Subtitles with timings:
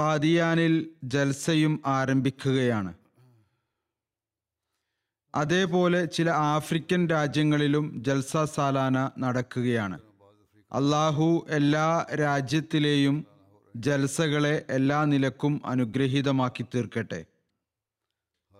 [0.00, 2.94] ഖാദിയാനിൽ ജൽസയും ആരംഭിക്കുകയാണ്.
[5.34, 10.00] അതേപോലെ ചില ആഫ്രിക്കൻ രാജ്യങ്ങളിലും ജൽസ സാലാന നടക്കുകയാണ്.
[10.72, 13.26] അള്ളാഹു എല്ലാ രാജ്യത്തിലെയും
[13.76, 17.24] ജൽസകളെ എല്ലാ നിലക്കും അനുഗ്രഹീതമാക്കി തീർക്കട്ടെ.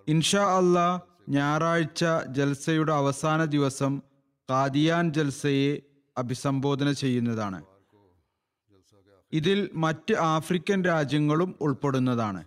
[0.08, 4.02] ഇൻഷാ അള്ളാ ഞായറാഴ്ച ജൽസയുടെ അവസാന ദിവസം
[4.50, 5.82] കാദിയാൻ ജൽസയെ
[6.18, 7.62] അഭിസംബോധന ചെയ്യുന്നതാണ്.
[9.32, 12.44] ഇതിൽ മറ്റ് ആഫ്രിക്കൻ രാജ്യങ്ങളും ഉൾപ്പെടുന്നതാണ്.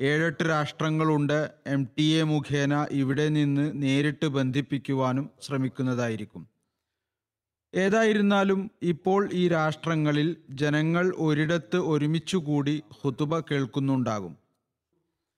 [0.00, 1.50] ഏഴെട്ട് രാഷ്ട്രങ്ങളുണ്ട്.
[1.66, 6.48] എം ടി എ മുഖേന ഇവിടെ നിന്ന് നേരിട്ട് ബന്ധിപ്പിക്കുവാനും ശ്രമിക്കുന്നതായിരിക്കും.
[7.74, 14.36] ഏതായിരുന്നാലും ഇപ്പോൾ ഈ രാഷ്ട്രങ്ങളിൽ ജനങ്ങൾ ഒരിടത്ത് ഒരുമിച്ചുകൂടി ഹുതുബ കേൾക്കുന്നുണ്ടാകും.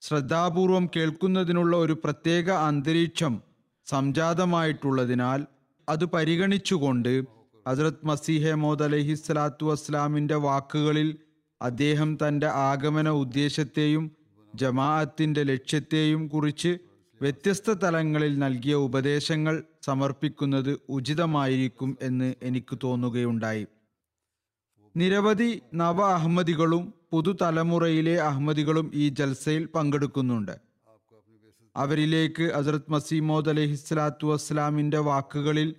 [0.01, 3.41] ശ്രദ്ധാപൂർവം കേൾക്കുന്നതിനുള്ള ഒരു പ്രത്യേക അന്തരീക്ഷം
[3.87, 5.47] സംജാതമായിട്ടുള്ളതിനാൽ
[5.89, 7.23] അത് പരിഗണിച്ചുകൊണ്ട്
[7.67, 11.19] ഹസ്രത് മസിഹമോദ് മോദ് അലഹി സ്വലാത്തു വസ്സലാമിന്റെ വാക്കുകളിൽ
[11.63, 14.05] അദ്ദേഹം തന്റെ ആഗമന ഉദ്ദേശത്തെയും
[14.55, 16.79] ജമാഅത്തിന്റെ ലക്ഷ്യത്തെയും കുറിച്ച്
[17.21, 23.67] വ്യത്യസ്ത തലങ്ങളിൽ നൽകിയ ഉപദേശങ്ങൾ സമർപ്പിക്കുന്നത് ഉചിതമായിരിക്കും എന്ന് എനിക്ക് തോന്നുകയുണ്ടായി.
[24.97, 30.55] നിരവധി നവ അഹമ്മദികളും പുതുതലമുറയിലെ അഹമ്മദികളും ഈ ജൽസയിൽ പങ്കെടുക്കുന്നുണ്ട്.
[31.77, 35.71] അവരിലേക്ക് ഹസരത് മസീമോദ് അലഹിസ്ലാത്തു വസ്ലാമിന്റെ വാക്കുകളിൽ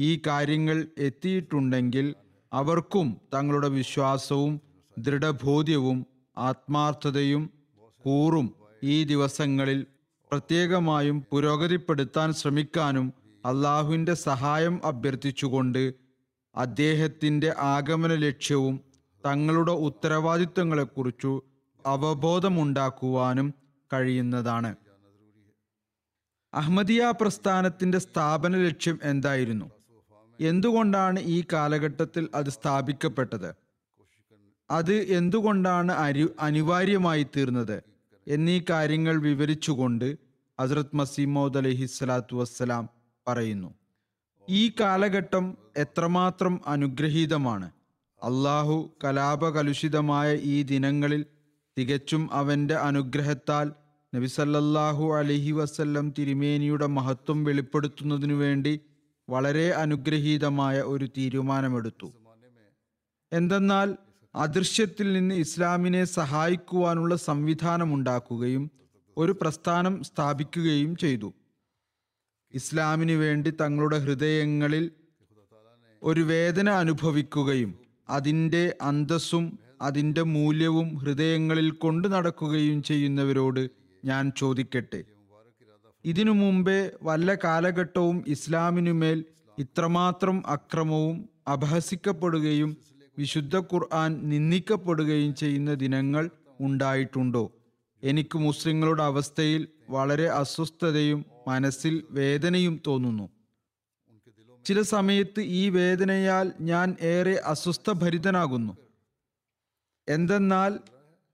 [0.00, 2.14] ഈ കാര്യങ്ങൾ എത്തിയിട്ടുണ്ടെങ്കിൽ
[2.52, 4.52] അവർക്കും തങ്ങളുടെ വിശ്വാസവും
[4.98, 5.98] ദൃഢബോധ്യവും
[6.36, 7.42] ആത്മാർത്ഥതയും
[8.04, 8.46] കൂറും
[8.82, 9.86] ഈ ദിവസങ്ങളിൽ
[10.32, 13.06] പ്രത്യേകമായും പുരോഗതിപ്പെടുത്താൻ ശ്രമിക്കാനും
[13.44, 15.82] അള്ളാഹുവിന്റെ സഹായം അഭ്യർത്ഥിച്ചുകൊണ്ട്
[16.54, 18.80] അദ്ദേഹത്തിന്റെ ആഗമന ലക്ഷ്യവും
[19.26, 21.32] തങ്ങളുടെ ഉത്തരവാദിത്വങ്ങളെക്കുറിച്ചു
[21.86, 23.48] അവബോധമുണ്ടാക്കുവാനും
[23.90, 24.70] കഴിയുന്നതാണ്.
[26.52, 29.66] അഹമ്മദിയ പ്രസ്ഥാനത്തിന്റെ സ്ഥാപന ലക്ഷ്യം എന്തായിരുന്നു?
[30.40, 33.54] എന്തുകൊണ്ടാണ് ഈ കാലഘട്ടത്തിൽ അത് സ്ഥാപിക്കപ്പെട്ടത്?
[34.70, 37.82] അത് എന്തുകൊണ്ടാണ് അരി അനിവാര്യമായി തീർന്നത്?
[38.28, 40.18] എന്നീ കാര്യങ്ങൾ വിവരിച്ചുകൊണ്ട്
[40.60, 42.88] ഹസ്രത് മസീമോദ് അലഹി സ്വലാത്തു വസ്സലാം
[43.28, 43.74] പറയുന്നു.
[44.48, 47.70] ഈ കാലഘട്ടം എത്രമാത്രം അനുഗ്രഹീതമാണ്.
[48.22, 51.26] അള്ളാഹു കലാപകലുഷിതമായ ഈ ദിനങ്ങളിൽ
[51.78, 53.72] തികച്ചും അവന്റെ അനുഗ്രഹത്താൽ
[54.14, 58.80] നബിസല്ലാഹു അലഹി വസ്ല്ലം തിരുമേനിയുടെ മഹത്വം വെളിപ്പെടുത്തുന്നതിനു വേണ്ടി
[59.30, 62.08] വളരെ അനുഗ്രഹീതമായ ഒരു തീരുമാനമെടുത്തു.
[63.32, 63.88] എന്തെന്നാൽ
[64.34, 68.64] അദൃശ്യത്തിൽ നിന്ന് ഇസ്ലാമിനെ സഹായിക്കുവാനുള്ള സംവിധാനമുണ്ടാക്കുകയും
[69.16, 71.28] ഒരു പ്രസ്ഥാനം സ്ഥാപിക്കുകയും ചെയ്തു.
[72.54, 74.84] ഇസ്ലാമിന് വേണ്ടി തങ്ങളുടെ ഹൃദയങ്ങളിൽ
[76.02, 77.72] ഒരു വേദന അനുഭവിക്കുകയും
[78.08, 79.44] അതിന്റെ അന്തസ്സും
[79.82, 83.62] അതിന്റെ മൂല്യവും ഹൃദയങ്ങളിൽ കൊണ്ടു നടക്കുകയും ചെയ്യുന്നവരോട്
[84.04, 85.00] ഞാൻ ചോദിക്കട്ടെ?
[86.04, 89.24] ഇതിനു മുമ്പേ വല്ല കാലഘട്ടവും ഇസ്ലാമിനുമേൽ
[89.58, 92.76] ഇത്രമാത്രം അക്രമവും അപഹസിക്കപ്പെടുകയും
[93.18, 96.30] വിശുദ്ധ ഖുർആൻ നിന്ദിക്കപ്പെടുകയും ചെയ്യുന്ന ദിനങ്ങൾ
[96.60, 97.52] ഉണ്ടായിട്ടുണ്ടോ?
[98.02, 103.28] എനിക്ക് മുസ്ലിങ്ങളുടെ അവസ്ഥയിൽ വളരെ അസ്വസ്ഥതയും മനസ്സിൽ വേദനയും തോന്നുന്നു.
[104.66, 108.76] ചില സമയത്ത് ഈ വേദനയാൽ ഞാൻ ഏറെ അസ്വസ്ഥഭരിതനാകുന്നു.
[110.08, 110.78] എന്തെന്നാൽ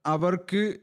[0.05, 0.79] അവർക്ക്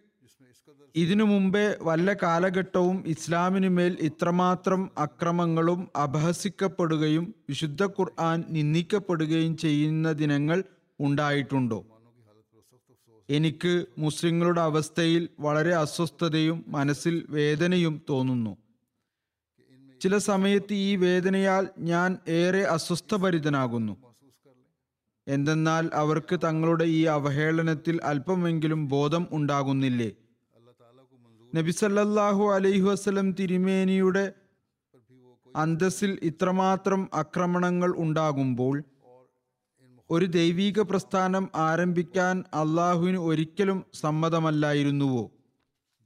[0.96, 10.64] ഇതിനു മുമ്പേ വല്ല കാലഘട്ടവും ഇസ്ലാമിനുമേൽ ഇത്രമാത്രം അക്രമങ്ങളും അപഹസിക്കപ്പെടുകയും വിശുദ്ധ ഖുർആൻ നിന്ദിക്കപ്പെടുകയും ചെയ്യുന്ന ദിനങ്ങൾ
[11.00, 11.84] ഉണ്ടായിട്ടുണ്ടോ?
[13.30, 18.56] എനിക്ക് മുസ്ലിങ്ങളുടെ അവസ്ഥയിൽ വളരെ അസ്വസ്ഥതയും മനസ്സിൽ വേദനയും തോന്നുന്നു.
[20.00, 23.96] ചില സമയത്ത് ഈ വേദനയാൽ ഞാൻ ഏറെ അസ്വസ്ഥഭരിതനാകുന്നു.
[25.28, 30.10] എന്തെന്നാൽ അവർക്ക് തങ്ങളുടെ ഈ അവഹേളനത്തിൽ അല്പമെങ്കിലും ബോധം ഉണ്ടാകുന്നില്ലേ?
[31.54, 34.32] നബിസല്ലാഹു അലൈഹി വസ്ലം തിരുമേനിയുടെ
[35.56, 38.82] അന്തസ്സിൽ ഇത്രമാത്രം ആക്രമണങ്ങൾ ഉണ്ടാകുമ്പോൾ
[40.10, 45.30] ഒരു ദൈവീക പ്രസ്ഥാനം ആരംഭിക്കാൻ അള്ളാഹുവിന് ഒരിക്കലും സമ്മതമല്ലായിരുന്നുവോ?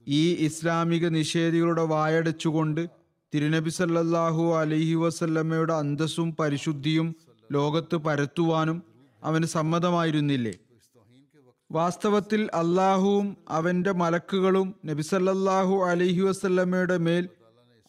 [0.07, 2.89] ഈ ഇസ്ലാമിക നിഷേധികളുടെ വായടച്ചുകൊണ്ട്
[3.35, 7.09] തിരുനബി സല്ലല്ലാഹു അലൈഹി വസല്ലമ്മയുടെ അന്തസ്സും പരിശുദ്ധിയും
[7.53, 8.83] ലോകത്ത് പരത്തുവാനും
[9.23, 10.55] അവന് സമ്മതമായിരുന്നില്ലേ?
[11.71, 17.29] വാസ്തവത്തിൽ അള്ളാഹുവും അവന്റെ മലക്കുകളും നബിസല്ലാഹു അലഹി വസല്ലമ്മയുടെ മേൽ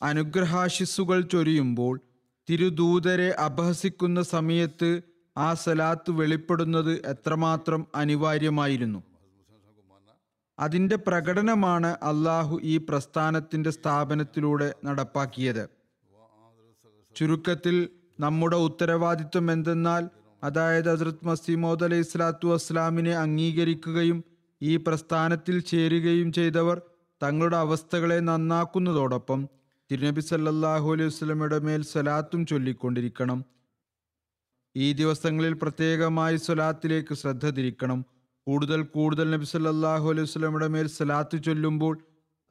[0.04, 1.96] അനുഗ്രഹാശിസ്സുകൾ ചൊരിയുമ്പോൾ
[2.50, 5.02] തിരുദൂതരെ അപഹസിക്കുന്ന സമയത്ത്
[5.38, 9.00] ആ സലാത്ത് വെളിപ്പെടുന്നത് എത്രമാത്രം അനിവാര്യമായിരുന്നു.
[10.60, 15.70] അതിന്റെ പ്രകടനമാണ് അള്ളാഹു ഈ പ്രസ്ഥാനത്തിന്റെ സ്ഥാപനത്തിലൂടെ നടപ്പാക്കിയത്.
[17.16, 17.90] ചുരുക്കത്തിൽ
[18.20, 20.04] നമ്മുടെ ഉത്തരവാദിത്വം എന്തെന്നാൽ
[20.44, 24.24] അതായത് ഹസ്രത് മസീമോദ് അലൈഹി സ്വലാത്തു വസ്സലാമിനെ അംഗീകരിക്കുകയും
[24.62, 26.82] ഈ പ്രസ്ഥാനത്തിൽ ചേരുകയും ചെയ്തവർ
[27.24, 29.40] തങ്ങളുടെ അവസ്ഥകളെ നന്നാക്കുന്നതോടൊപ്പം
[29.92, 33.46] തിരുനബി സല്ലാഹു അലൈഹി വസ്ലമയുടെ മേൽ സ്വലാത്തും ചൊല്ലിക്കൊണ്ടിരിക്കണം.
[34.78, 38.06] ഈ ദിവസങ്ങളിൽ പ്രത്യേകമായി സ്വലാത്തിലേക്ക് ശ്രദ്ധ തിരിക്കണം.
[38.48, 41.96] കൂടുതൽ കൂടുതൽ നബി സല്ലാഹു അലൈഹി വസ്ലമയുടെ മേൽ സ്വലാത്ത് ചൊല്ലുമ്പോൾ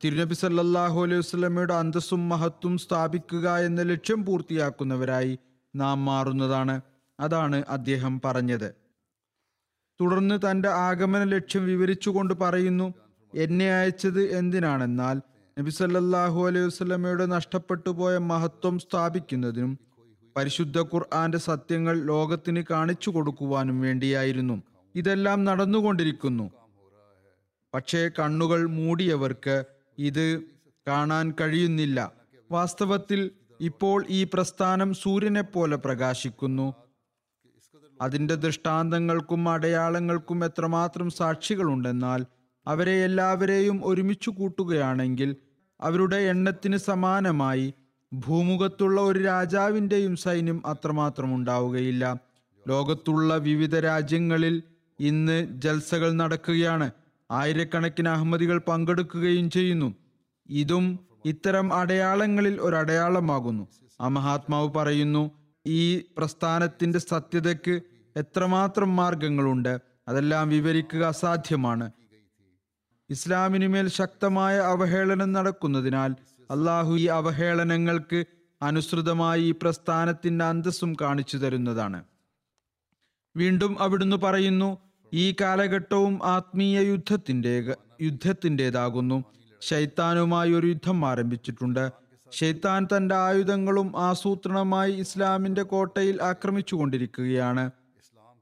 [0.05, 5.38] തിരുനബി സല്ലാഹു അലൈഹി വസ്ലമയുടെ അന്തസ്സും മഹത്വം സ്ഥാപിക്കുക എന്ന ലക്ഷ്യം പൂർത്തിയാക്കുന്നവരായി
[5.75, 6.76] നാം മാറുന്നതാണ്.
[7.20, 8.75] അതാണ് അദ്ദേഹം പറഞ്ഞത്.
[10.00, 12.94] തുടർന്ന് തന്റെ ആഗമന ലക്ഷ്യം വിവരിച്ചുകൊണ്ട് പറയുന്നു
[13.35, 15.23] എന്നെ അയച്ചത് എന്തിനാണെന്നാൽ
[15.59, 19.79] നബി സല്ലല്ലാഹു അലൈഹി വസ്ലമയുടെ നഷ്ടപ്പെട്ടു പോയ മഹത്വം സ്ഥാപിക്കുന്നതിനും
[20.37, 24.62] പരിശുദ്ധ ഖുർആന്റെ സത്യങ്ങൾ ലോകത്തിന് കാണിച്ചു കൊടുക്കുവാനും വേണ്ടിയായിരുന്നു.
[24.94, 26.50] ഇതെല്ലാം നടന്നുകൊണ്ടിരിക്കുന്നു.
[27.75, 29.64] പക്ഷേ കണ്ണുകൾ മൂടിയവർക്ക്
[29.99, 30.41] ഇത്
[30.88, 32.12] കാണാൻ കഴിയുന്നില്ല.
[32.50, 33.31] വാസ്തവത്തിൽ
[33.61, 36.75] ഇപ്പോൾ ഈ പ്രസ്ഥാനം സൂര്യനെ പോലെ പ്രകാശിക്കുന്നു.
[38.00, 42.27] അതിന്റെ ദൃഷ്ടാന്തങ്ങൾക്കും അടയാളങ്ങൾക്കും എത്രമാത്രം സാക്ഷികളുണ്ടെന്നാൽ
[42.67, 45.37] അവരെ എല്ലാവരെയും ഒരുമിച്ചു കൂട്ടുകയാണെങ്കിൽ
[45.81, 47.75] അവരുടെ എണ്ണത്തിന് സമാനമായി
[48.12, 52.21] ഭൂമുഖത്തുള്ള ഒരു രാജാവിന്റെയും സൈന്യം അത്രമാത്രം ഉണ്ടാവുകയില്ല.
[52.69, 54.62] ലോകത്തുള്ള വിവിധ രാജ്യങ്ങളിൽ
[55.00, 56.91] ഇന്ന് ജൽസകൾ നടക്കുകയാണ്.
[57.31, 59.95] ആയിരക്കണക്കിന് അഹമ്മദികൾ പങ്കെടുക്കുകയും ചെയ്യുന്നു.
[60.50, 63.69] ഇതും ഇത്തരം അടയാളങ്ങളിൽ ഒരടയാളമാകുന്നു.
[64.00, 65.31] ആ മഹാത്മാവ് പറയുന്നു
[65.67, 67.81] ഈ പ്രസ്ഥാനത്തിന്റെ സത്യതയ്ക്ക്
[68.17, 69.79] എത്രമാത്രം മാർഗങ്ങളുണ്ട്
[70.09, 71.93] അതെല്ലാം വിവരിക്കുക അസാധ്യമാണ്.
[73.11, 76.17] ഇസ്ലാമിനുമേൽ ശക്തമായ അവഹേളനം നടക്കുന്നതിനാൽ
[76.51, 78.25] അള്ളാഹു ഈ അവഹേളനങ്ങൾക്ക്
[78.63, 82.05] അനുസൃതമായി ഈ പ്രസ്ഥാനത്തിന്റെ അന്തസ്സും കാണിച്ചു തരുന്നതാണ്.
[83.37, 84.79] വീണ്ടും അവിടുന്ന് പറയുന്നു
[85.15, 89.25] ഈ കാലഘട്ടവും ആത്മീയ യുദ്ധത്തിന്റെ യുദ്ധത്തിന്റെതാകുന്നു.
[89.61, 92.08] ശൈത്താനുമായി ഒരു യുദ്ധം ആരംഭിച്ചിട്ടുണ്ട്.
[92.33, 97.71] ഷെയ്ത്താൻ തന്റെ ആയുധങ്ങളും ആസൂത്രണമായി ഇസ്ലാമിന്റെ കോട്ടയിൽ ആക്രമിച്ചുകൊണ്ടിരിക്കുകയാണ്.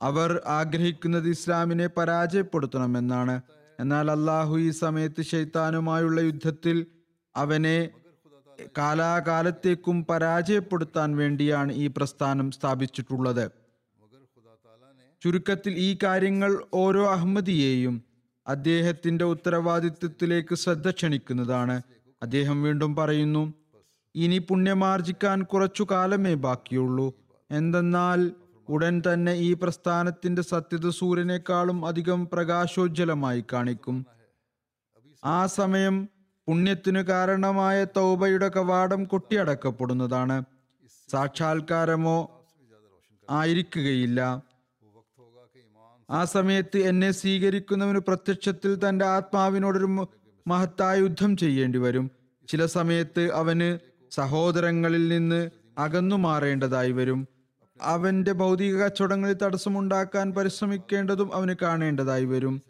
[0.03, 3.41] അവർ ആഗ്രഹിക്കുന്നത് ഇസ്ലാമിനെ പരാജയപ്പെടുത്തണമെന്നാണ്.
[3.81, 6.87] എന്നാൽ അള്ളാഹു ഈ സമയത്ത് ഷെയ്ത്താനുമായുള്ള യുദ്ധത്തിൽ
[7.37, 7.89] അവനെ
[8.79, 13.51] കാലാകാലത്തേക്കും പരാജയപ്പെടുത്താൻ വേണ്ടിയാണ് ഈ പ്രസ്ഥാനം സ്ഥാപിച്ചിട്ടുള്ളത്.
[15.23, 18.03] ചുരുക്കത്തിൽ ഈ കാര്യങ്ങൾ ഓരോ അഹമ്മദിയെയും
[18.47, 21.83] അദ്ദേഹത്തിന്റെ ഉത്തരവാദിത്വത്തിലേക്ക് ശ്രദ്ധ ക്ഷണിക്കുന്നതാണ്.
[22.23, 23.55] അദ്ദേഹം വീണ്ടും പറയുന്നു
[24.17, 27.15] ഇനി പുണ്യമാർജിക്കാൻ കുറച്ചു കാലമേ ബാക്കിയുള്ളൂ.
[27.51, 28.33] എന്തെന്നാൽ
[28.69, 34.07] ഉടൻ തന്നെ ഈ പ്രസ്ഥാനത്തിന്റെ സത്യത സൂര്യനേക്കാളും അധികം പ്രകാശോജ്വലമായി കാണിക്കും.
[35.25, 36.09] ആ സമയം
[36.47, 40.45] പുണ്യത്തിനു കാരണമായ തൗബയുടെ കവാടം കൊട്ടിയടക്കപ്പെടുന്നതാണ്.
[41.11, 42.19] സാക്ഷാത്കാരമോ
[43.31, 44.43] ആയിരിക്കുകയില്ല.
[46.11, 50.09] ആ സമയത്ത് എന്നെ സ്വീകരിക്കുന്നവന് പ്രത്യക്ഷത്തിൽ തന്റെ ആത്മാവിനോടൊരു
[50.47, 52.11] മഹത്തായ യുദ്ധം ചെയ്യേണ്ടി വരും
[52.49, 53.79] ചില സമയത്ത് അവന്
[54.17, 57.29] സഹോദരങ്ങളിൽ നിന്ന് അകന്നു മാറേണ്ടതായി വരും.
[57.83, 62.63] അവന്റെ ഭൗതിക കച്ചവടങ്ങളിൽ തടസ്സമുണ്ടാക്കാൻ പരിശ്രമിക്കേണ്ടതും അവന് കാണേണ്ടതായി വരും.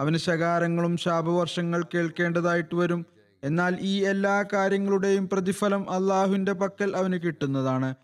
[0.00, 3.06] അവന് ശകാരങ്ങളും ശാപവർഷങ്ങൾ കേൾക്കേണ്ടതായിട്ട് വരും.
[3.44, 7.94] എന്നാൽ ഈ എല്ലാ കാര്യങ്ങളുടെയും പ്രതിഫലം അള്ളാഹുവിന്റെ പക്കൽ അവന് കിട്ടുന്നതാണ്.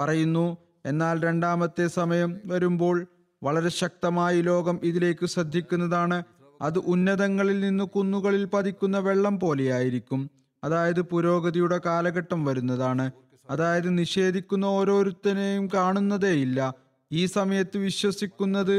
[0.00, 3.06] പറയുന്നു എന്നാൽ രണ്ടാമത്തെ സമയം വരുമ്പോൾ
[3.42, 6.22] വളരെ ശക്തമായി ലോകം ഇതിലേക്ക് ശ്രദ്ധിക്കുന്നതാണ്.
[6.62, 10.30] അത് ഉന്നതങ്ങളിൽ നിന്ന് കുന്നുകളിൽ പതിക്കുന്ന വെള്ളം പോലെയായിരിക്കും.
[10.66, 13.06] അതായത് പുരോഗതിയുടെ കാലഘട്ടം വരുന്നതാണ്.
[13.50, 16.60] അതായത് നിഷേധിക്കുന്ന ഓരോരുത്തരെയും കാണുന്നതേയില്ല
[17.10, 18.78] ഈ സമയത്ത് വിശ്വസിക്കുന്നത്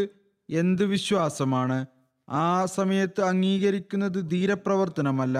[0.50, 1.78] എന്ത് വിശ്വാസമാണ്?
[2.30, 5.38] ആ സമയത്ത് അംഗീകരിക്കുന്നത് ധീരപ്രവർത്തനമല്ല.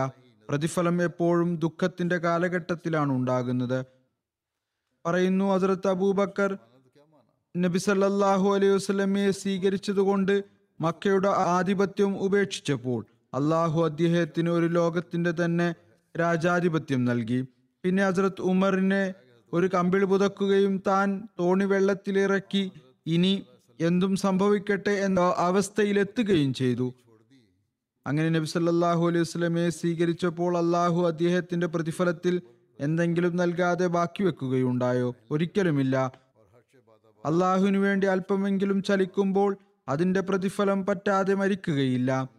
[0.50, 3.80] പ്രതിഫലം എപ്പോഴും ദുഃഖത്തിന്റെ കാലഘട്ടത്തിലാണ് ഉണ്ടാകുന്നത്.
[5.06, 6.52] പറയുന്നു ഹസരത്ത് അബൂബക്കർ
[7.56, 10.34] നബി സല്ലല്ലാഹു അലൈഹി വസല്ലമയെ സ്വീകരിച്ചതുകൊണ്ട്
[10.80, 13.02] മക്കയുടെ ആധിപത്യം ഉപേക്ഷിച്ചപ്പോൾ
[13.34, 15.68] അള്ളാഹു അദ്ദേഹത്തിന് ഒരു ലോകത്തിന്റെ തന്നെ
[16.18, 17.46] രാജാധിപത്യം നൽകി.
[17.84, 19.14] പിന്നെ ഹസ്രത്ത് ഉമറിനെ
[19.54, 22.72] ഒരു കമ്പിൾ പുതക്കുകയും താൻ തോണി വെള്ളത്തിലിറക്കി
[23.06, 23.46] ഇനി
[23.82, 26.94] എന്തും സംഭവിക്കട്ടെ എന്ന അവസ്ഥയിലെത്തുകയും ചെയ്തു.
[28.08, 32.42] അങ്ങനെ നബി സല്ലാഹു അലൈഹി വസ്ലമയെ സ്വീകരിച്ചപ്പോൾ അള്ളാഹു അദ്ദേഹത്തിന്റെ പ്രതിഫലത്തിൽ
[32.80, 35.16] എന്തെങ്കിലും നൽകാതെ ബാക്കി വെക്കുകയുണ്ടായോ?
[35.32, 36.12] ഒരിക്കലുമില്ല.
[37.26, 39.58] അള്ളാഹുവിനു വേണ്ടി അല്പമെങ്കിലും ചലിക്കുമ്പോൾ
[39.90, 42.30] അതിന്റെ പ്രതിഫലം പറ്റാതെ മരിക്കുകയില്ല.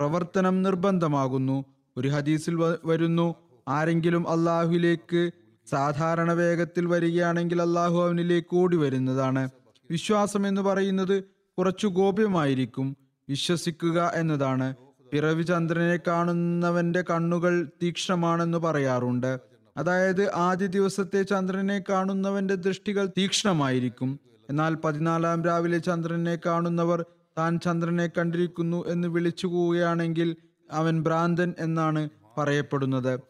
[0.00, 1.64] പ്രവർത്തനം നിർബന്ധമാകുന്നു.
[1.96, 3.34] ഒരു ഹദീസിൽ വരുന്നു
[3.68, 5.30] ആരെങ്കിലും അള്ളാഹുവിലേക്ക്
[5.70, 9.50] സാധാരണ വേഗത്തിൽ വരികയാണെങ്കിൽ അള്ളാഹു അവനിലേക്ക് ഓടി വരുന്നതാണ്
[9.90, 11.24] വിശ്വാസം എന്ന് പറയുന്നത്
[11.58, 12.96] കുറച്ചു ഗോപ്യമായിരിക്കും
[13.28, 14.74] വിശ്വസിക്കുക എന്നതാണ്.
[15.12, 19.40] പിറവി ചന്ദ്രനെ കാണുന്നവന്റെ കണ്ണുകൾ തീക്ഷ്ണമാണെന്ന് പറയാറുണ്ട്.
[19.76, 24.20] അതായത് ആദ്യ ദിവസത്തെ ചന്ദ്രനെ കാണുന്നവന്റെ ദൃഷ്ടികൾ തീക്ഷ്ണമായിരിക്കും.
[24.50, 27.04] എന്നാൽ പതിനാലാം രാവിലെ ചന്ദ്രനെ കാണുന്നവർ
[27.38, 30.36] താൻ ചന്ദ്രനെ കണ്ടിരിക്കുന്നു എന്ന് വിളിച്ചു പോവുകയാണെങ്കിൽ
[30.70, 32.08] അവൻ ഭ്രാന്തൻ എന്നാണ്
[32.38, 33.20] പറയപ്പെടുന്നത്.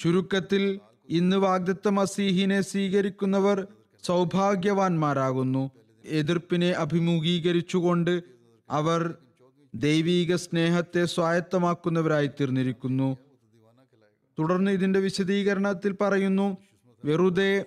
[0.00, 3.66] ചുരുക്കത്തിൽ ഇന്ന് വാഗ്ദത്ത മസീഹിനെ സ്വീകരിക്കുന്നവർ
[4.04, 5.70] സൗഭാഗ്യവാന്മാരാകുന്നു.
[6.04, 8.22] എതിർപ്പിനെ അഭിമുഖീകരിച്ചുകൊണ്ട്
[8.70, 9.14] അവർ
[9.74, 13.18] ദൈവീക സ്നേഹത്തെ സ്വായത്തമാക്കുന്നവരായി തീർന്നിരിക്കുന്നു
[14.38, 16.56] തുടർന്ന് ഇതിന്റെ വിശദീകരണത്തിൽ പറയുന്നു
[17.04, 17.64] വെറുതെ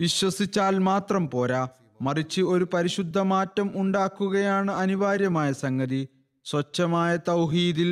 [0.00, 1.68] വിശ്വസിച്ചാൽ മാത്രം പോരാ.
[2.02, 6.08] മറിച്ച് ഒരു പരിശുദ്ധ മാറ്റം ഉണ്ടാക്കുകയാണ് അനിവാര്യമായ സംഗതി.
[6.46, 7.90] സ്വച്ഛമായ തൗഹീദിൽ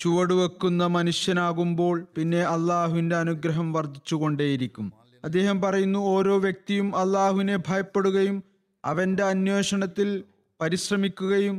[0.00, 4.86] ചുവടുവെക്കുന്ന മനുഷ്യനാകുമ്പോൾ പിന്നെ അള്ളാഹുവിന്റെ അനുഗ്രഹം വർദ്ധിച്ചുകൊണ്ടേയിരിക്കും.
[5.24, 8.36] അദ്ദേഹം പറയുന്നു ഓരോ വ്യക്തിയും അള്ളാഹുവിനെ ഭയപ്പെടുകയും
[8.84, 10.08] അവന്റെ അന്വേഷണത്തിൽ
[10.60, 11.56] പരിശ്രമിക്കുകയും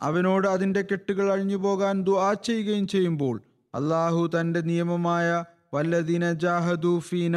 [0.00, 3.36] അവനോട് അതിന്റെ കെട്ടുകൾ അഴിഞ്ഞു പോകാൻ ദുആ ചെയ്യുകയും ചെയ്യുമ്പോൾ
[3.74, 5.26] അള്ളാഹു തന്റെ നിയമമായ
[5.74, 7.36] വല്ലദീന ജാഹദു ഫീന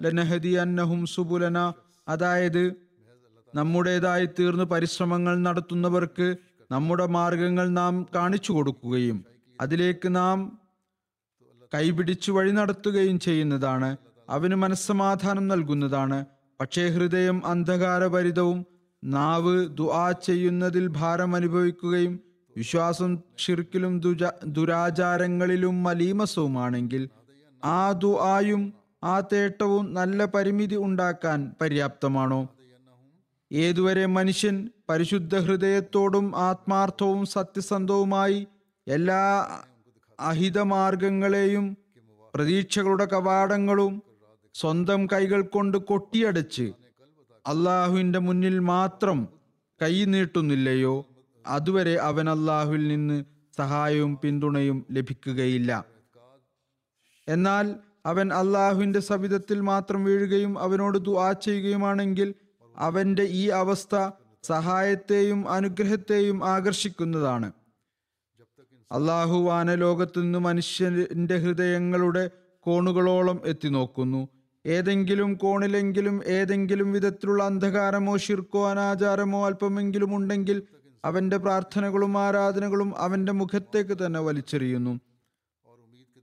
[0.00, 1.58] ലനഹദി അന്നഹും സുബുലന
[2.06, 2.64] അതായത്
[3.54, 6.28] നമ്മുടേതായി തീർന്ന് പരിശ്രമങ്ങൾ നടത്തുന്നവർക്ക്
[6.70, 9.24] നമ്മുടെ മാർഗങ്ങൾ നാം കാണിച്ചു കൊടുക്കുകയും
[9.60, 10.38] അതിലേക്ക് നാം
[11.74, 13.96] കൈപിടിച്ചു വഴി നടത്തുകയും ചെയ്യുന്നതാണ്.
[14.30, 16.26] അവന് മനസ്സമാധാനം നൽകുന്നതാണ്.
[16.60, 18.66] പക്ഷേ ഹൃദയം അന്ധകാരഭരിതവും
[19.04, 22.20] നാവ് ദുആ ചെയ്യുന്നതിൽ ഭാരം അനുഭവിക്കുകയും
[22.56, 23.94] വിശ്വാസം ഷിർക്കിലും
[24.44, 27.08] ദുരാചാരങ്ങളിലും മലീമസവുമാണെങ്കിൽ
[27.64, 28.62] ആ ദുആയും
[29.04, 32.40] ആ തേട്ടവും നല്ല പരിമിതി ഉണ്ടാക്കാൻ പര്യാപ്തമാണോ?
[33.52, 38.46] ഏതുവരെ മനുഷ്യൻ പരിശുദ്ധ ഹൃദയത്തോടും ആത്മാർത്ഥവും സത്യസന്ധവുമായി
[38.86, 39.22] എല്ലാ
[40.20, 41.76] അഹിതമാർഗങ്ങളെയും
[42.34, 44.02] പ്രതീക്ഷകളുടെ കവാടങ്ങളും
[44.54, 46.72] സ്വന്തം കൈകൾ കൊണ്ട് കൊട്ടിയടച്ച്
[47.46, 49.28] അള്ളാഹുവിന്റെ മുന്നിൽ മാത്രം
[49.82, 51.06] കൈ നീട്ടുന്നില്ലയോ?
[51.46, 53.24] അതുവരെ അവൻ അള്ളാഹുവിൽ നിന്ന്
[53.56, 55.84] സഹായവും പിന്തുണയും ലഭിക്കുകയില്ല.
[57.28, 57.74] എന്നാൽ
[58.06, 62.34] അവൻ അള്ളാഹുവിന്റെ സവിധത്തിൽ മാത്രം വീഴുകയും അവനോട് ദുആ ചെയ്യുകയുമാണെങ്കിൽ
[62.78, 64.10] അവന്റെ ഈ അവസ്ഥ
[64.42, 67.52] സഹായത്തെയും അനുഗ്രഹത്തെയും ആകർഷിക്കുന്നതാണ്.
[68.92, 72.30] അള്ളാഹു വാനലോകത്തു നിന്ന് മനുഷ്യന്റെ ഹൃദയങ്ങളുടെ
[72.60, 74.28] കോണുകളോളം എത്തി നോക്കുന്നു.
[74.66, 80.62] ഏതെങ്കിലും കോണിലെങ്കിലും ഏതെങ്കിലും വിധത്തിലുള്ള അന്ധകാരമോ ശിർക്കോ അനാചാരമോ അല്പമെങ്കിലും ഉണ്ടെങ്കിൽ
[81.04, 85.00] അവന്റെ പ്രാർത്ഥനകളും ആരാധനകളും അവന്റെ മുഖത്തേക്ക് തന്നെ വലിച്ചെറിയുന്നു.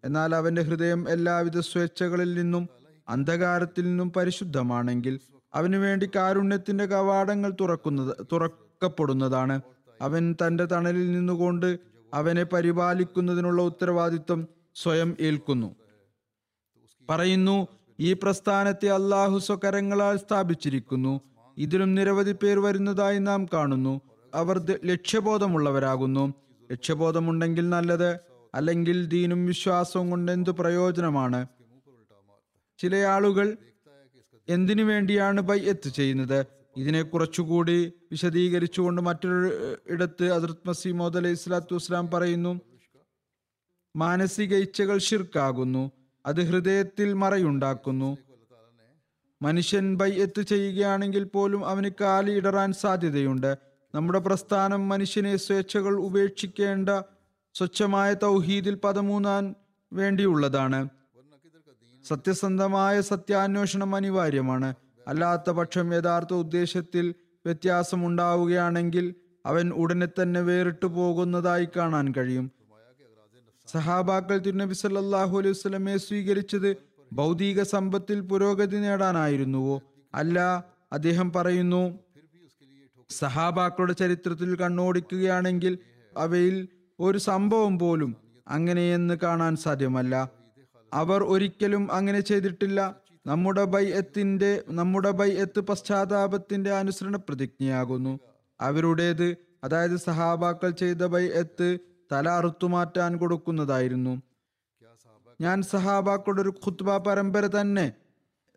[0.03, 2.69] എന്നാൽ അവന്റെ ഹൃദയം എല്ലാവിധ സ്വേച്ഛകളിൽ നിന്നും
[3.07, 5.19] അന്ധകാരത്തിൽ നിന്നും പരിശുദ്ധമാണെങ്കിൽ
[5.55, 9.61] അവന് വേണ്ടി കാരുണ്യത്തിന്റെ കവാടങ്ങൾ തുറക്കുന്നത് തുറക്കപ്പെടുന്നതാണ്.
[10.01, 11.79] അവൻ തന്റെ തണലിൽ നിന്നുകൊണ്ട്
[12.13, 15.75] അവനെ പരിപാലിക്കുന്നതിനുള്ള ഉത്തരവാദിത്വം സ്വയം ഏൽക്കുന്നു.
[17.09, 17.67] പറയുന്നു
[17.99, 21.21] ഈ പ്രസ്ഥാനത്തെ അള്ളാഹു സ്വകരങ്ങളാൽ സ്ഥാപിച്ചിരിക്കുന്നു.
[21.57, 24.01] ഇതിലും നിരവധി പേർ വരുന്നതായി നാം കാണുന്നു.
[24.33, 26.33] അവർ ലക്ഷ്യബോധമുള്ളവരാകുന്നു.
[26.71, 28.19] ലക്ഷ്യബോധമുണ്ടെങ്കിൽ നല്ലത്
[28.55, 31.47] അല്ലെങ്കിൽ ദീനും വിശ്വാസവും കൊണ്ട് എന്തു പ്രയോജനമാണ്?
[32.77, 33.57] ചില ആളുകൾ
[34.47, 36.39] എന്തിനു വേണ്ടിയാണ് ബൈഅത്ത് ചെയ്യുന്നത്?
[36.77, 37.77] ഇതിനെ കുറച്ചുകൂടി
[38.11, 39.49] വിശദീകരിച്ചുകൊണ്ട് മറ്റൊരു
[39.93, 42.53] ഇടത്ത് ഹസ്രത്ത് മസീമോദ് അലൈഹി സ്വലാത്തു വസ്സലാം പറയുന്നു
[43.95, 45.83] മാനസിക ഇച്ഛകൾ ഷിർക്കാകുന്നു
[46.25, 48.09] അത് ഹൃദയത്തിൽ മറയുണ്ടാക്കുന്നു.
[49.41, 53.51] മനുഷ്യൻ ബൈഅത്ത് ചെയ്യുകയാണെങ്കിൽ പോലും അവന് കാലി ഇടറാൻ സാധ്യതയുണ്ട്.
[53.93, 56.89] നമ്മുടെ പ്രസ്ഥാനം മനുഷ്യനെ സ്വേച്ഛകൾ ഉപേക്ഷിക്കേണ്ട
[57.55, 59.43] സ്വച്ഛമായ തൗഹീദിൽ പദമൂന്നാൻ
[59.91, 60.79] വേണ്ടിയുള്ളതാണ്.
[62.03, 64.75] സത്യസന്ധമായ സത്യാന്വേഷണം അനിവാര്യമാണ്.
[65.07, 67.13] അല്ലാത്ത പക്ഷം യഥാർത്ഥ ഉദ്ദേശത്തിൽ
[67.45, 72.51] വ്യത്യാസമുണ്ടാവുകയാണെങ്കിൽ അവൻ ഉടനെ തന്നെ വേറിട്ടു പോകുന്നതായി കാണാൻ കഴിയും.
[73.67, 76.77] സഹാബാക്കൾ തിരുനബി സല്ലാഹു അലൈഹി വസല്ലമയെ സ്വീകരിച്ചത്
[77.13, 79.81] ഭൗതിക സമ്പത്തിൽ പുരോഗതി നേടാനായിരുന്നുവോ?
[80.13, 81.99] അല്ല അദ്ദേഹം പറയുന്നു
[83.09, 85.77] സഹാബാക്കളുടെ ചരിത്രത്തിൽ കണ്ണോടിക്കുകയാണെങ്കിൽ
[86.17, 86.67] അവയിൽ
[86.99, 88.15] ഒരു സംഭവം പോലും
[88.47, 90.42] അങ്ങനെയെന്ന് കാണാൻ സാധ്യമല്ല.
[90.93, 92.79] അവർ ഒരിക്കലും അങ്ങനെ ചെയ്തിട്ടില്ല.
[93.25, 98.13] നമ്മുടെ ബൈഅത്തിന്റെ നമ്മുടെ ബൈഅത്ത് പശ്ചാത്താപത്തിന്റെ അനുസരണ പ്രതിജ്ഞയാകുന്നു.
[98.59, 99.27] അവരുടേത്
[99.63, 101.67] അതായത് സഹാബാക്കൾ ചെയ്ത ബൈഅത്ത്
[102.11, 104.13] തല അറുത്തുമാറ്റാൻ കൊടുക്കുന്നതായിരുന്നു.
[105.39, 107.85] ഞാൻ സഹാബാക്കളുടെ ഒരു ഖുത്ബ പരമ്പര തന്നെ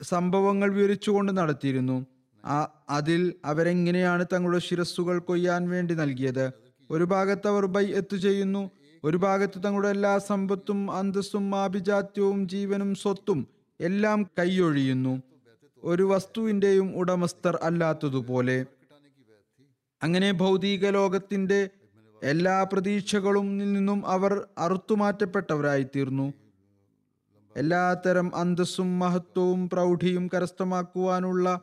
[0.00, 1.96] സംഭവങ്ങൾ വിവരിച്ചുകൊണ്ട് നടത്തിയിരുന്നു.
[2.90, 6.46] അതിൽ അവരെങ്ങനെയാണ് തങ്ങളുടെ ശിരസ്സുകൾ കൊയ്യാൻ വേണ്ടി നൽകിയത്?
[6.90, 8.62] ഒരു ഭാഗത്ത് അവർ ബൈ എത്തു ചെയ്യുന്നു
[9.06, 13.48] ഒരു ഭാഗത്ത് തങ്ങളുടെ എല്ലാ സമ്പത്തും അന്തസ്സും ആഭിജാത്യവും ജീവനും സ്വത്തും
[13.80, 15.22] എല്ലാം കൈയൊഴിയുന്നു.
[15.82, 18.66] ഒരു വസ്തുവിന്റെയും ഉടമസ്ഥർ അല്ലാത്തതുപോലെ.
[20.02, 21.68] അങ്ങനെ ഭൗതിക ലോകത്തിന്റെ
[22.22, 26.32] എല്ലാ പ്രതീക്ഷകളും നിന്നും അവർ അറുത്തുമാറ്റപ്പെട്ടവരായിത്തീർന്നു.
[27.56, 31.60] എല്ലാത്തരം അന്തസ്സും മഹത്വവും പ്രൗഢിയും കരസ്ഥമാക്കുവാനുള്ള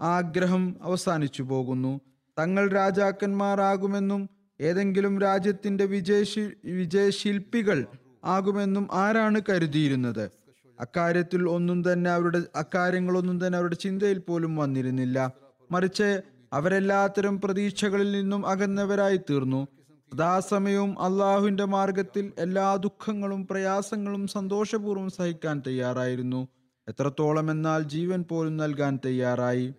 [0.00, 2.00] ആഗ്രഹം അവസാനിച്ചു പോകുന്നു.
[2.38, 7.86] തങ്ങൾ രാജാക്കന്മാരാകുമെന്നും ഏതെങ്കിലും രാജ്യത്തിന്റെ വിജയശി വിജയശില്പികൾ
[8.24, 10.30] ആകുമെന്നും ആരാണ് കരുതിയിരുന്നത്?
[10.80, 15.32] അക്കാര്യത്തിൽ ഒന്നും തന്നെ അവരുടെ അക്കാര്യങ്ങളൊന്നും തന്നെ അവരുടെ ചിന്തയിൽ പോലും വന്നിരുന്നില്ല.
[15.70, 16.20] മറിച്ച്
[16.52, 19.68] അവരെല്ലാത്തരം പ്രതീക്ഷകളിൽ നിന്നും അകന്നവരായി തീർന്നു.
[20.12, 26.48] സദാസമയവും അള്ളാഹുവിന്റെ മാർഗത്തിൽ എല്ലാ ദുഃഖങ്ങളും പ്രയാസങ്ങളും സന്തോഷപൂർവം സഹിക്കാൻ തയ്യാറായിരുന്നു.
[26.88, 29.74] എത്രത്തോളം എന്നാൽ ജീവൻ പോലും നൽകാൻ തയ്യാറായി.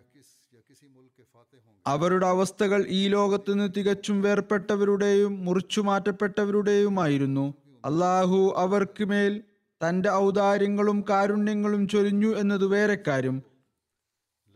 [1.87, 7.45] അവരുടെ അവസ്ഥകൾ ഈ ലോകത്ത് നിന്ന് തികച്ചും വേർപ്പെട്ടവരുടെയും മുറിച്ചു മാറ്റപ്പെട്ടവരുടെയുമായിരുന്നു.
[7.85, 9.33] അള്ളാഹു അവർക്ക് മേൽ
[9.81, 13.37] തന്റെ ഔദാര്യങ്ങളും കാരുണ്യങ്ങളും ചൊരിഞ്ഞു എന്നത് വേറെ കാര്യം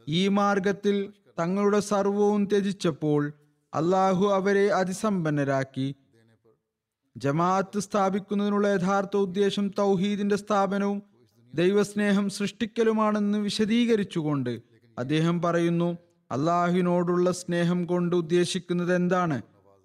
[0.07, 0.95] ഈ മാർഗത്തിൽ
[1.39, 3.21] തങ്ങളുടെ സർവവും ത്യജിച്ചപ്പോൾ
[3.73, 5.87] അള്ളാഹു അവരെ അതിസമ്പന്നരാക്കി.
[7.15, 10.99] ജമാഅത്ത് സ്ഥാപിക്കുന്നതിനുള്ള യഥാർത്ഥ ഉദ്ദേശം തൗഹീദിന്റെ സ്ഥാപനവും
[11.53, 14.53] ദൈവസ്നേഹം സൃഷ്ടിക്കലുമാണെന്ന് വിശദീകരിച്ചുകൊണ്ട്
[14.97, 15.89] അദ്ദേഹം പറയുന്നു
[16.31, 19.37] അള്ളാഹുവിനോടുള്ള സ്നേഹം കൊണ്ട് ഉദ്ദേശിക്കുന്നത് എന്താണ്?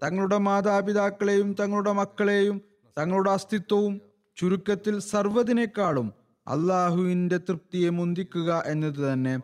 [0.03, 2.57] തങ്ങളുടെ മാതാപിതാക്കളെയും തങ്ങളുടെ മക്കളെയും
[2.99, 3.95] തങ്ങളുടെ അസ്തിത്വവും
[4.37, 6.09] ചുരുക്കത്തിൽ സർവതിനേക്കാളും
[6.47, 9.35] അള്ളാഹുവിന്റെ തൃപ്തിയെ മുന്തിക്കുക എന്നത് തന്നെ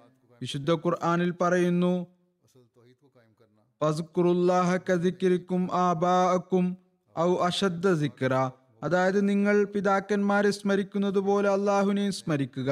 [0.41, 1.93] വിശുദ്ധ ഖുർആാനിൽ പറയുന്നു
[7.17, 7.31] ഔ
[8.83, 12.71] അതായത് നിങ്ങൾ പിതാക്കന്മാരെ സ്മരിക്കുന്നത് പോലെ അള്ളാഹുവിനെയും സ്മരിക്കുക.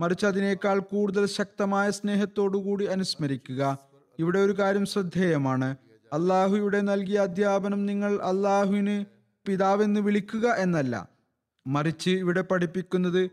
[0.00, 3.78] മറിച്ച് അതിനേക്കാൾ കൂടുതൽ ശക്തമായ സ്നേഹത്തോടുകൂടി അനുസ്മരിക്കുക.
[4.18, 5.76] ഇവിടെ ഒരു കാര്യം ശ്രദ്ധേയമാണ്.
[6.12, 9.04] അള്ളാഹു ഇവിടെ നൽകിയ അധ്യാപനം നിങ്ങൾ അള്ളാഹുവിന്
[9.48, 11.08] പിതാവെന്ന് വിളിക്കുക എന്നല്ല.
[11.66, 13.26] മറിച്ച് ഇവിടെ പഠിപ്പിക്കുന്നത്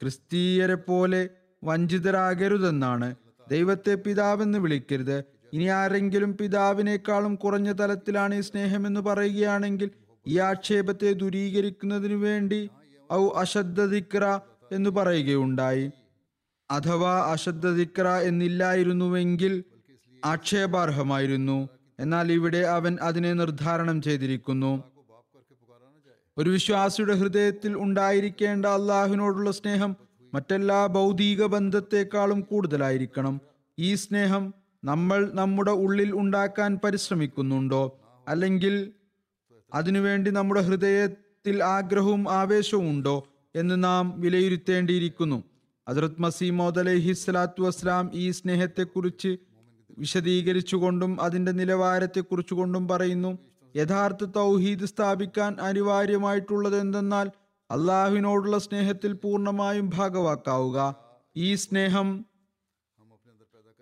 [0.00, 1.28] ക്രിസ്തീയരെ പോലെ
[1.64, 3.14] വഞ്ചിതരാകരുതെന്നാണ്.
[3.50, 5.24] ദൈവത്തെ പിതാവെന്ന് വിളിക്കരുത്.
[5.52, 9.90] ഇനി ആരെങ്കിലും പിതാവിനേക്കാളും കുറഞ്ഞ തലത്തിലാണ് ഈ സ്നേഹമെന്ന് പറയുകയാണെങ്കിൽ
[10.26, 12.70] ഈ ആക്ഷേപത്തെ ദൂരീകരിക്കുന്നതിനു വേണ്ടി
[13.12, 14.40] ഔ അശദ്ധിക്ര
[14.72, 15.90] എന്ന് പറയുകയുണ്ടായി.
[16.70, 19.64] അഥവാ അശദ്ധദിക്ര എന്നില്ലായിരുന്നുവെങ്കിൽ
[20.24, 21.68] ആക്ഷേപാർഹമായിരുന്നു.
[22.00, 24.84] എന്നാൽ ഇവിടെ അവൻ അതിനെ നിർദ്ധാരണം ചെയ്തിരിക്കുന്നു.
[26.38, 29.96] ഒരു വിശ്വാസിയുടെ ഹൃദയത്തിൽ ഉണ്ടായിരിക്കേണ്ട അള്ളാഹുവിനോടുള്ള സ്നേഹം
[30.34, 33.40] മറ്റെല്ലാ ഭൗതിക ബന്ധത്തെക്കാളും കൂടുതലായിരിക്കണം.
[33.78, 37.98] ഈ സ്നേഹം നമ്മൾ നമ്മുടെ ഉള്ളിൽ ഉണ്ടാക്കാൻ പരിശ്രമിക്കുന്നുണ്ടോ?
[38.28, 38.92] അല്ലെങ്കിൽ
[39.74, 45.42] അതിനുവേണ്ടി നമ്മുടെ ഹൃദയത്തിൽ ആഗ്രഹവും ആവേശവും ഉണ്ടോ എന്ന് നാം വിലയിരുത്തേണ്ടിയിരിക്കുന്നു.
[45.88, 49.36] ഹജറത് മസീമോദ് അലൈഹി സ്വലാത്തു വസ്സലാം ഈ സ്നേഹത്തെക്കുറിച്ച്
[49.98, 53.38] വിശദീകരിച്ചുകൊണ്ടും അതിന്റെ നിലവാരത്തെക്കുറിച്ചു കൊണ്ടും പറയുന്നു.
[53.76, 57.30] യഥാർത്ഥ തൗഹീദ് സ്ഥാപിക്കാൻ അനിവാര്യമായിട്ടുള്ളത് എന്തെന്നാൽ
[57.70, 60.96] അള്ളാഹുവിനോടുള്ള സ്നേഹത്തിൽ പൂർണമായും ഭാഗവാക്കാവുക.
[61.36, 62.24] ഈ സ്നേഹം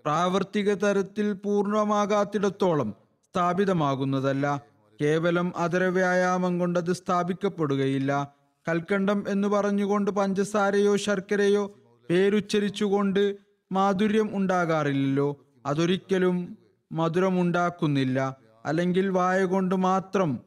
[0.05, 2.95] പ്രാവർത്തിക തരത്തിൽ പൂർണമാകാത്തിടത്തോളം
[3.29, 4.63] സ്ഥാപിതമാകുന്നതല്ല.
[5.01, 8.35] കേവലം അതര വ്യായാമം കൊണ്ടത് സ്ഥാപിക്കപ്പെടുകയില്ല.
[8.69, 11.65] കൽക്കണ്ടം എന്ന് പറഞ്ഞുകൊണ്ട് പഞ്ചസാരയോ ശർക്കരയോ
[12.11, 13.37] പേരുച്ചരിച്ചുകൊണ്ട്
[13.73, 15.29] മാധുര്യം ഉണ്ടാകാറില്ലല്ലോ.
[15.67, 16.59] അതൊരിക്കലും
[16.93, 18.37] മധുരമുണ്ടാക്കുന്നില്ല.
[18.67, 20.41] അല്ലെങ്കിൽ വായ കൊണ്ട് മാത്രം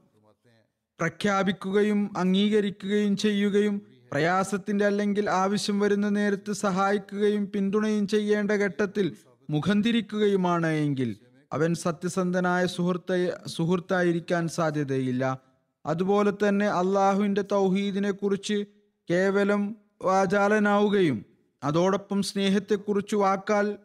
[0.99, 9.15] പ്രഖ്യാപിക്കുകയും അംഗീകരിക്കുകയും ചെയ്യുകയും പ്രയാസത്തിന്റെ അല്ലെങ്കിൽ ആവശ്യം വരുന്ന നേരത്ത് സഹായിക്കുകയും പിന്തുണയും ചെയ്യേണ്ട ഘട്ടത്തിൽ
[9.49, 11.15] മുഖം തിരിക്കുകയുമാണ് എങ്കിൽ
[11.53, 13.11] അവൻ സത്യസന്ധനായ സുഹൃത്ത
[13.47, 15.39] സുഹൃത്തായിരിക്കാൻ സാധ്യതയില്ല.
[15.85, 18.65] അതുപോലെ തന്നെ അള്ളാഹുവിന്റെ തൗഹീദിനെ കുറിച്ച്
[19.09, 21.25] കേവലം വാചാലനാവുകയും
[21.65, 23.77] അതോടൊപ്പം സ്നേഹത്തെക്കുറിച്ച് വാക്കാൽ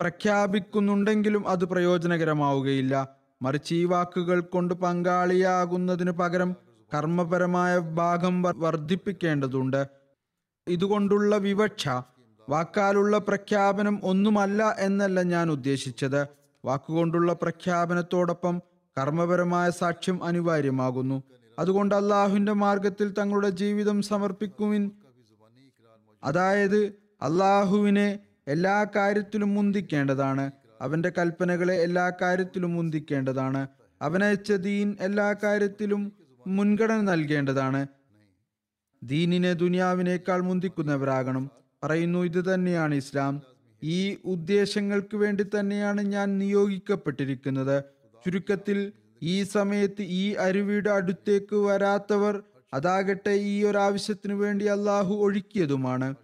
[0.00, 3.08] പ്രഖ്യാപിക്കുന്നുണ്ടെങ്കിലും അത് പ്രയോജനകരമാവുകയില്ല.
[3.42, 6.56] മറിച്ച് ഈ വാക്കുകൾ കൊണ്ട് പങ്കാളിയാകുന്നതിന് പകരം
[6.94, 9.88] കർമ്മപരമായ ഭാഗം വർദ്ധിപ്പിക്കേണ്ടതുണ്ട്.
[10.68, 11.88] ഇതുകൊണ്ടുള്ള വിവക്ഷ
[12.48, 16.26] വാക്കാലുള്ള പ്രഖ്യാപനം ഒന്നുമല്ല എന്നല്ല ഞാൻ ഉദ്ദേശിച്ചത്.
[16.64, 18.62] വാക്കുകൊണ്ടുള്ള പ്രഖ്യാപനത്തോടൊപ്പം
[18.98, 21.22] കർമ്മപരമായ സാക്ഷ്യം അനിവാര്യമാകുന്നു.
[21.58, 24.90] അതുകൊണ്ട് അള്ളാഹുവിന്റെ മാർഗത്തിൽ തങ്ങളുടെ ജീവിതം സമർപ്പിക്കുവിൻ.
[26.24, 30.50] അതായത് അള്ളാഹുവിനെ എല്ലാ കാര്യത്തിലും മുന്തിക്കേണ്ടതാണ്.
[30.80, 33.66] അവന്റെ കൽപ്പനകളെ എല്ലാ കാര്യത്തിലും മുന്തിക്കേണ്ടതാണ്.
[34.02, 36.12] അവനയച്ച ദീൻ എല്ലാ കാര്യത്തിലും
[36.46, 37.86] മുൻഗണന നൽകേണ്ടതാണ്.
[39.02, 41.50] ദീനിനെ ദുനിയാവിനേക്കാൾ മുന്തിക്കുന്നവരാകണം.
[41.84, 43.42] പറയുന്നു ഇത് തന്നെയാണ് ഇസ്ലാം.
[43.82, 47.84] ഈ ഉദ്ദേശങ്ങൾക്ക് വേണ്ടി തന്നെയാണ് ഞാൻ നിയോഗിക്കപ്പെട്ടിരിക്കുന്നത്.
[48.24, 52.42] ചുരുക്കത്തിൽ ഈ സമയത്ത് ഈ അരുവിയുടെ അടുത്തേക്ക് വരാത്തവർ
[52.74, 56.14] അതാകട്ടെ ഈ ഒരു ആവശ്യത്തിനു വേണ്ടി അള്ളാഹു ഒഴുക്കിയതുമാണ്.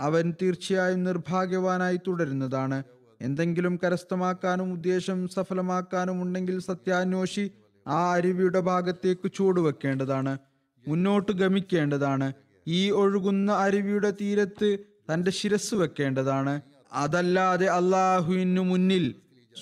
[0.00, 2.82] അവൻ തീർച്ചയായും നിർഭാഗ്യവാനായി തുടരുന്നതാണ്.
[3.22, 7.50] എന്തെങ്കിലും കരസ്ഥമാക്കാനും ഉദ്ദേശം സഫലമാക്കാനും ഉണ്ടെങ്കിൽ സത്യാന്വേഷി
[7.88, 10.38] ആ അരുവിയുടെ ഭാഗത്തേക്ക് ചൂടുവെക്കേണ്ടതാണ്
[10.88, 12.32] മുന്നോട്ട് ഗമിക്കേണ്ടതാണ്.
[12.66, 14.78] ഈ ഒഴുകുന്ന അരുവിയുടെ തീരത്ത്
[15.14, 16.60] തന്റെ ശിരസ് വെക്കേണ്ടതാണ്.
[16.92, 19.14] അതല്ലാതെ അള്ളാഹുവിനു മുന്നിൽ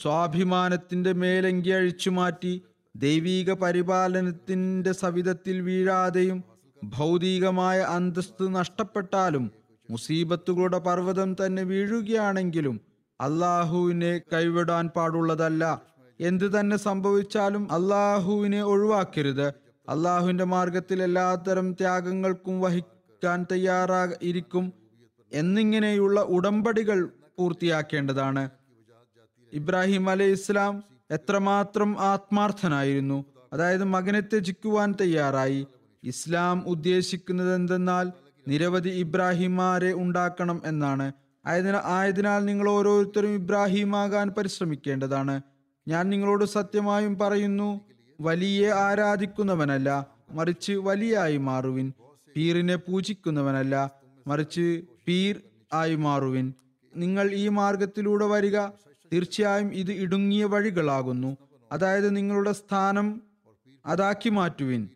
[0.03, 2.63] സ്വാഭിമാനത്തിന്റെ മേലങ്കി അഴിച്ചു മാറ്റി
[2.97, 6.45] ദൈവീക പരിപാലനത്തിന്റെ സവിധത്തിൽ വീഴാതെയും
[6.85, 12.81] ഭൗതികമായ അന്തസ്ത് നഷ്ടപ്പെട്ടാലും മുസീബത്തുകളുടെ പർവതം തന്നെ വീഴുകയാണെങ്കിലും
[13.21, 15.83] അള്ളാഹുവിനെ കൈവിടാൻ പാടുള്ളതല്ല.
[16.21, 19.49] എന്ത് തന്നെ സംഭവിച്ചാലും അള്ളാഹുവിനെ ഒഴിവാക്കരുത്.
[19.89, 24.73] അള്ളാഹുവിന്റെ മാർഗത്തിൽ എല്ലാത്തരം ത്യാഗങ്ങൾക്കും വഹിക്കാൻ തയ്യാറാ ഇരിക്കും.
[25.33, 28.51] എന്നിങ്ങനെയുള്ള ഉടമ്പടികൾ പൂർത്തിയാക്കേണ്ടതാണ്.
[29.53, 33.25] ഇബ്രാഹിം അലൈഹി ഇസ്ലാം എത്രമാത്രം ആത്മാർത്ഥനായിരുന്നു.
[33.53, 35.67] അതായത് മകനെ ത്യജിക്കുവാൻ തയ്യാറായി.
[36.05, 38.13] ഇസ്ലാം ഉദ്ദേശിക്കുന്നത് എന്തെന്നാൽ
[38.49, 41.13] നിരവധി ഇബ്രാഹിമാരെ ഉണ്ടാക്കണം എന്നാണ്.
[41.47, 45.41] ആയതിനാൽ ആയതിനാൽ നിങ്ങൾ ഓരോരുത്തരും ഇബ്രാഹിമാകാൻ പരിശ്രമിക്കേണ്ടതാണ്.
[45.89, 47.81] ഞാൻ നിങ്ങളോട് സത്യമായും പറയുന്നു
[48.21, 51.93] വലിയെ ആരാധിക്കുന്നവനല്ല മറിച്ച് വലിയായി മാറുവിൻ.
[52.37, 53.91] പീറിനെ പൂജിക്കുന്നവനല്ല
[54.27, 55.41] മറിച്ച് പീർ
[55.73, 56.53] ആയി മാറുവിൻ.
[56.97, 58.67] നിങ്ങൾ ഈ മാർഗത്തിലൂടെ വരിക
[59.13, 61.37] തീർച്ചയായും ഇത് ഇടുങ്ങിയ വഴികളാകുന്നു.
[61.73, 63.23] അതായത് നിങ്ങളുടെ സ്ഥാനം
[63.87, 64.89] അതാക്കി മാറ്റുവിൻ.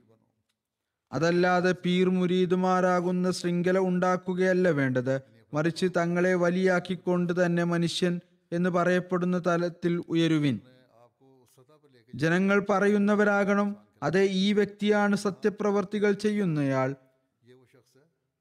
[1.13, 5.21] അതല്ലാതെ പീർ മുരീദുമാരാകുന്ന ശൃംഖല ഉണ്ടാക്കുകയല്ല വേണ്ടത്.
[5.55, 8.21] മറിച്ച് തങ്ങളെ വലിയാക്കിക്കൊണ്ട് തന്നെ മനുഷ്യൻ
[8.53, 10.61] എന്ന് പറയപ്പെടുന്ന തലത്തിൽ ഉയരുവിൻ.
[12.15, 16.95] ജനങ്ങൾ പറയുന്നവരാകണം അതെ ഈ വ്യക്തിയാണ് സത്യപ്രവർത്തികൾ ചെയ്യുന്നയാൾ.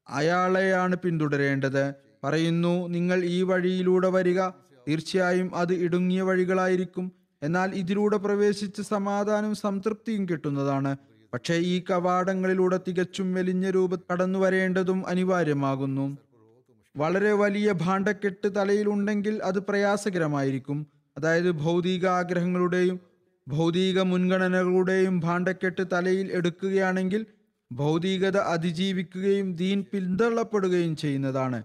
[0.10, 1.94] അയാളെയാണ് പിന്തുടരേണ്ടത്.
[2.24, 4.50] പറയുന്നു നിങ്ങൾ ഈ വഴിയിലൂടെ വരിക.
[4.88, 7.12] തീർച്ചയായും അത് ഇടുങ്ങിയ വഴികളായിരിക്കും.
[7.44, 10.98] എന്നാൽ ഇതിലൂടെ പ്രവേശിച്ച് സമാധാനവും സംതൃപ്തിയും കിട്ടുന്നതാണ്.
[11.34, 16.18] പക്ഷേ ഈ കവാടങ്ങളിലൂടെ തികച്ചും മെലിഞ്ഞ രൂപ കടന്നു വരേണ്ടതും അനിവാര്യമാകുന്നു.
[16.98, 20.88] വളരെ വലിയ ഭാണ്ഡക്കെട്ട് തലയിലുണ്ടെങ്കിൽ അത് പ്രയാസകരമായിരിക്കും.
[21.18, 23.00] അതായത് ഭൗതിക ആഗ്രഹങ്ങളുടെയും
[23.48, 27.26] ഭൗതിക മുൻഗണനകളുടെയും ഭാണ്ഡക്കെട്ട് തലയിൽ എടുക്കുകയാണെങ്കിൽ
[27.72, 31.64] ഭൗതികത അതിജീവിക്കുകയും ദീൻ പിന്തള്ളപ്പെടുകയും ചെയ്യുന്നതാണ്.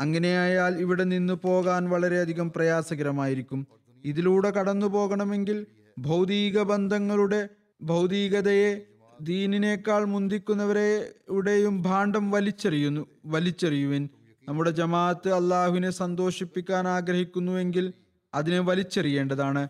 [0.00, 3.66] അങ്ങനെയായാൽ ഇവിടെ നിന്ന് പോകാൻ വളരെയധികം പ്രയാസകരമായിരിക്കും.
[4.04, 5.66] ഇതിലൂടെ കടന്നു പോകണമെങ്കിൽ
[5.98, 7.48] ഭൗതിക ബന്ധങ്ങളുടെ
[7.82, 8.80] ഭൗതികതയെ
[9.20, 14.08] ദീനിനേക്കാൾ മുന്തിക്കുന്നവരെയുടെയും ഭാണ്ഡം വലിച്ചെറിയുന്നു വലിച്ചെറിയുവിൻ.
[14.48, 17.92] നമ്മുടെ ജമാഅത്ത് അള്ളാഹുവിനെ സന്തോഷിപ്പിക്കാൻ ആഗ്രഹിക്കുന്നുവെങ്കിൽ
[18.34, 19.68] അതിനെ വലിച്ചെറിയേണ്ടതാണ്.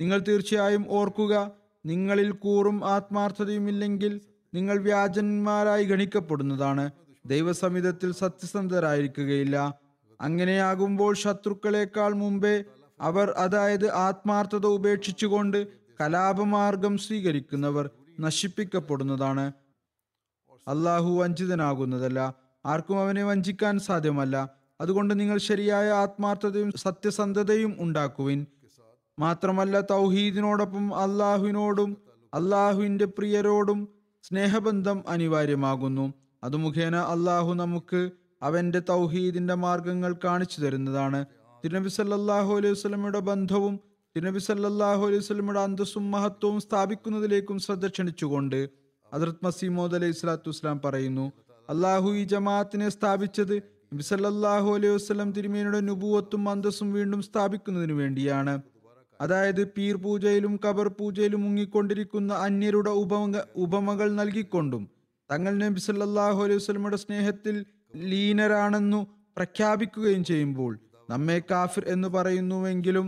[0.00, 1.50] നിങ്ങൾ തീർച്ചയായും ഓർക്കുക
[1.86, 4.20] നിങ്ങളിൽ കൂറും ആത്മാർത്ഥതയുമില്ലെങ്കിൽ
[4.54, 6.90] നിങ്ങൾ വ്യാജന്മാരായി ഗണിക്കപ്പെടുന്നതാണ്.
[7.26, 9.56] ദൈവസമിതത്തിൽ സത്യസന്ധരായിരിക്കുകയില്ല.
[10.20, 12.64] അങ്ങനെയാകുമ്പോൾ ശത്രുക്കളെക്കാൾ മുമ്പേ
[13.00, 19.52] അവർ അതായത് ആത്മാർത്ഥത ഉപേക്ഷിച്ചുകൊണ്ട് കലാപമാർഗം സ്വീകരിക്കുന്നവർ നശിപ്പിക്കപ്പെടുന്നതാണ്.
[20.68, 22.34] അള്ളാഹു വഞ്ചിതനാകുന്നതല്ല.
[22.66, 24.50] ആർക്കും അവനെ വഞ്ചിക്കാൻ സാധ്യമല്ല.
[24.80, 28.46] അതുകൊണ്ട് നിങ്ങൾ ശരിയായ ആത്മാർത്ഥതയും സത്യസന്ധതയും ഉണ്ടാക്കുവിൻ.
[29.18, 31.96] മാത്രമല്ല തൗഹീദിനോടൊപ്പം അള്ളാഹുവിനോടും
[32.34, 33.88] അള്ളാഹുവിന്റെ പ്രിയരോടും
[34.22, 36.14] സ്നേഹബന്ധം അനിവാര്യമാകുന്നു.
[36.44, 38.10] അത് മുഖേന അള്ളാഹു നമുക്ക്
[38.42, 41.24] അവന്റെ തൗഹീദിന്റെ മാർഗങ്ങൾ കാണിച്ചു തരുന്നതാണ്.
[41.64, 43.80] തിരുനബി സല്ലാഹു അലൈഹി വസല്ലമയുടെ ബന്ധവും
[44.16, 48.60] തിരുനബി സല്ലാഹു അലൈഹി സ്വലമുടെ അന്തസ്സും മഹത്വവും സ്ഥാപിക്കുന്നതിലേക്കും ശ്രദ്ധ ക്ഷണിച്ചുകൊണ്ട്
[49.12, 51.24] അദർത് മസീമോദ് അലൈഹി സ്വലാത്തു വസ്സലാം പറയുന്നു
[51.68, 53.54] അള്ളാഹു ഈ ജമാഅത്തിനെ സ്ഥാപിച്ചത്
[53.88, 58.54] നബി സല്ലാഹു അലൈഹി വസ്ലം തിരുമേനിയുടെ നുപൂവത്തും അന്തസ്സും വീണ്ടും സ്ഥാപിക്കുന്നതിന് വേണ്ടിയാണ്.
[59.20, 64.84] അതായത് പീർ പൂജയിലും കബർ പൂജയിലും മുങ്ങിക്കൊണ്ടിരിക്കുന്ന അന്യരുടെ ഉപമ ഉപമകൾ നൽകിക്കൊണ്ടും
[65.30, 67.56] തങ്ങൾ നബി സല്ലാഹു അലൈഹി വസ്ലമുടെ സ്നേഹത്തിൽ
[68.10, 69.00] ലീനരാണെന്നു
[69.36, 70.72] പ്രഖ്യാപിക്കുകയും ചെയ്യുമ്പോൾ
[71.08, 73.06] നമ്മെ കാഫിർ എന്ന് പറയുന്നുവെങ്കിലും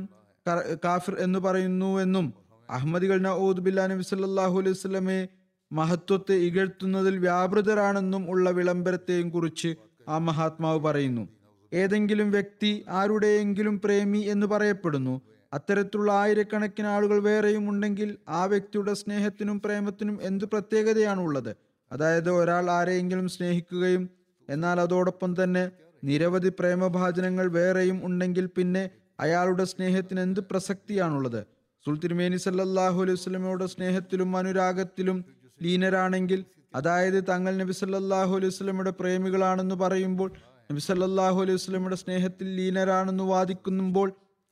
[0.84, 2.34] കാഫിർ എന്ന് പറയുന്നുവെന്നും
[2.70, 5.28] അഹമ്മദികൾ നഊദ് ബില്ലാ നബി സല്ലാഹു അലൈഹി സ്വലമെ
[5.72, 9.74] മഹത്വത്തെ ഇകഴ്ത്തുന്നതിൽ വ്യാപൃതരാണെന്നും ഉള്ള വിളംബരത്തെയും കുറിച്ച്
[10.08, 11.28] ആ മഹാത്മാവ് പറയുന്നു.
[11.74, 15.20] ഏതെങ്കിലും വ്യക്തി ആരുടെയെങ്കിലും പ്രേമി എന്ന് പറയപ്പെടുന്നു.
[15.52, 21.56] അത്തരത്തിലുള്ള ആയിരക്കണക്കിന് ആളുകൾ വേറെയും ഉണ്ടെങ്കിൽ ആ വ്യക്തിയുടെ സ്നേഹത്തിനും പ്രേമത്തിനും എന്ത് പ്രത്യേകതയാണ് ഉള്ളത്?
[21.92, 24.10] അതായത് ഒരാൾ ആരെയെങ്കിലും സ്നേഹിക്കുകയും
[24.50, 25.70] എന്നാൽ അതോടൊപ്പം തന്നെ
[26.04, 31.40] നിരവധി പ്രേമഭാചനങ്ങൾ വേറെയും ഉണ്ടെങ്കിൽ പിന്നെ അയാളുടെ സ്നേഹത്തിന് എന്ത് പ്രസക്തിയാണുള്ളത്?
[31.86, 35.18] സുൽത്തിരുമേനി സല്ലാഹു അലൈഹി വസല്ലമയുടെ സ്നേഹത്തിലും അനുരാഗത്തിലും
[35.62, 40.30] ലീനരാണെങ്കിൽ അതായത് തങ്ങൾ നബി സല്ലാഹു അലൈഹി വസല്ലമയുടെ പ്രേമികളാണെന്ന് പറയുമ്പോൾ
[40.70, 44.08] നബി സല്ലാഹു അലൈഹി വസല്ലമയുടെ സ്നേഹത്തിൽ ലീനരാണെന്ന് വാദിക്കുമ്പോൾ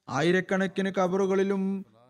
[0.09, 1.62] ആയിരക്കണക്കിന് കബറുകളിലും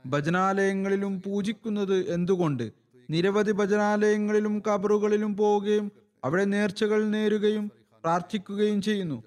[0.07, 2.67] ഭജനാലയങ്ങളിലും പൂജിക്കുന്നത് എന്തുകൊണ്ട്?
[3.09, 5.87] നിരവധി ഭജനാലയങ്ങളിലും കബറുകളിലും പോവുകയും
[6.25, 7.64] അവിടെ നേർച്ചകൾ നേരുകയും
[8.05, 9.19] പ്രാർത്ഥിക്കുകയും ചെയ്യുന്നു.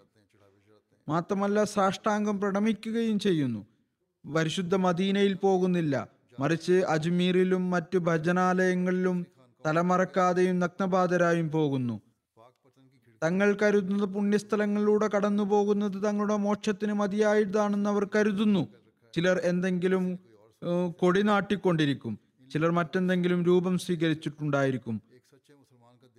[1.09, 3.65] മാത്രമല്ല സാഷ്ടാംഗം പ്രണമിക്കുകയും ചെയ്യുന്നു.
[4.25, 6.07] പരിശുദ്ധ മദീനയിൽ പോകുന്നില്ല.
[6.39, 9.25] മറിച്ച് അജ്മീറിലും മറ്റു ഭജനാലയങ്ങളിലും
[9.65, 12.01] തലമറക്കാതെയും നഗ്നപാതരായും പോകുന്നു.
[13.23, 18.67] തങ്ങൾ കരുതുന്നത് പുണ്യസ്ഥലങ്ങളിലൂടെ കടന്നു പോകുന്നത് തങ്ങളുടെ മോക്ഷത്തിന് മതിയായതാണെന്ന് അവർ കരുതുന്നു.
[19.13, 20.19] ചിലർ എന്തെങ്കിലും
[20.99, 22.19] കൊടി നാട്ടിക്കൊണ്ടിരിക്കും.
[22.53, 25.01] ചിലർ മറ്റെന്തെങ്കിലും രൂപം സ്വീകരിച്ചിട്ടുണ്ടായിരിക്കും.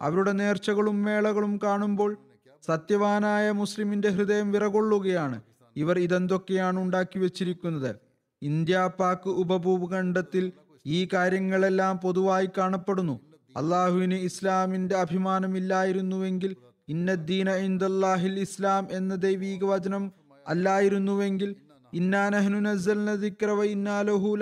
[0.02, 2.16] അവരുടെ നേർച്ചകളും മേളകളും കാണുമ്പോൾ
[2.62, 5.40] സത്യവാനായ മുസ്ലിമിന്റെ ഹൃദയം വിറകൊള്ളുകയാണ്.
[5.76, 7.96] ഇവർ ഇതെന്തൊക്കെയാണ് ഉണ്ടാക്കി വെച്ചിരിക്കുന്നത്?
[8.42, 10.52] ഇന്ത്യ പാക് ഉപഭൂഖണ്ഡത്തിൽ
[10.86, 13.20] ഈ കാര്യങ്ങളെല്ലാം പൊതുവായി കാണപ്പെടുന്നു.
[13.56, 16.56] അള്ളാഹുവിന് ഇസ്ലാമിന്റെ അഭിമാനമില്ലായിരുന്നുവെങ്കിൽ
[16.88, 20.12] ഇന്നദ്ദീന ഇന്ദല്ലാഹിൽ ഇസ്ലാം എന്ന ദൈവീക വചനം
[20.48, 21.56] അല്ലായിരുന്നുവെങ്കിൽ
[21.94, 24.36] ഇന്നാനഹ്നു നസ്സൽന ദിക്ര വ ഇന്നാ ലഹു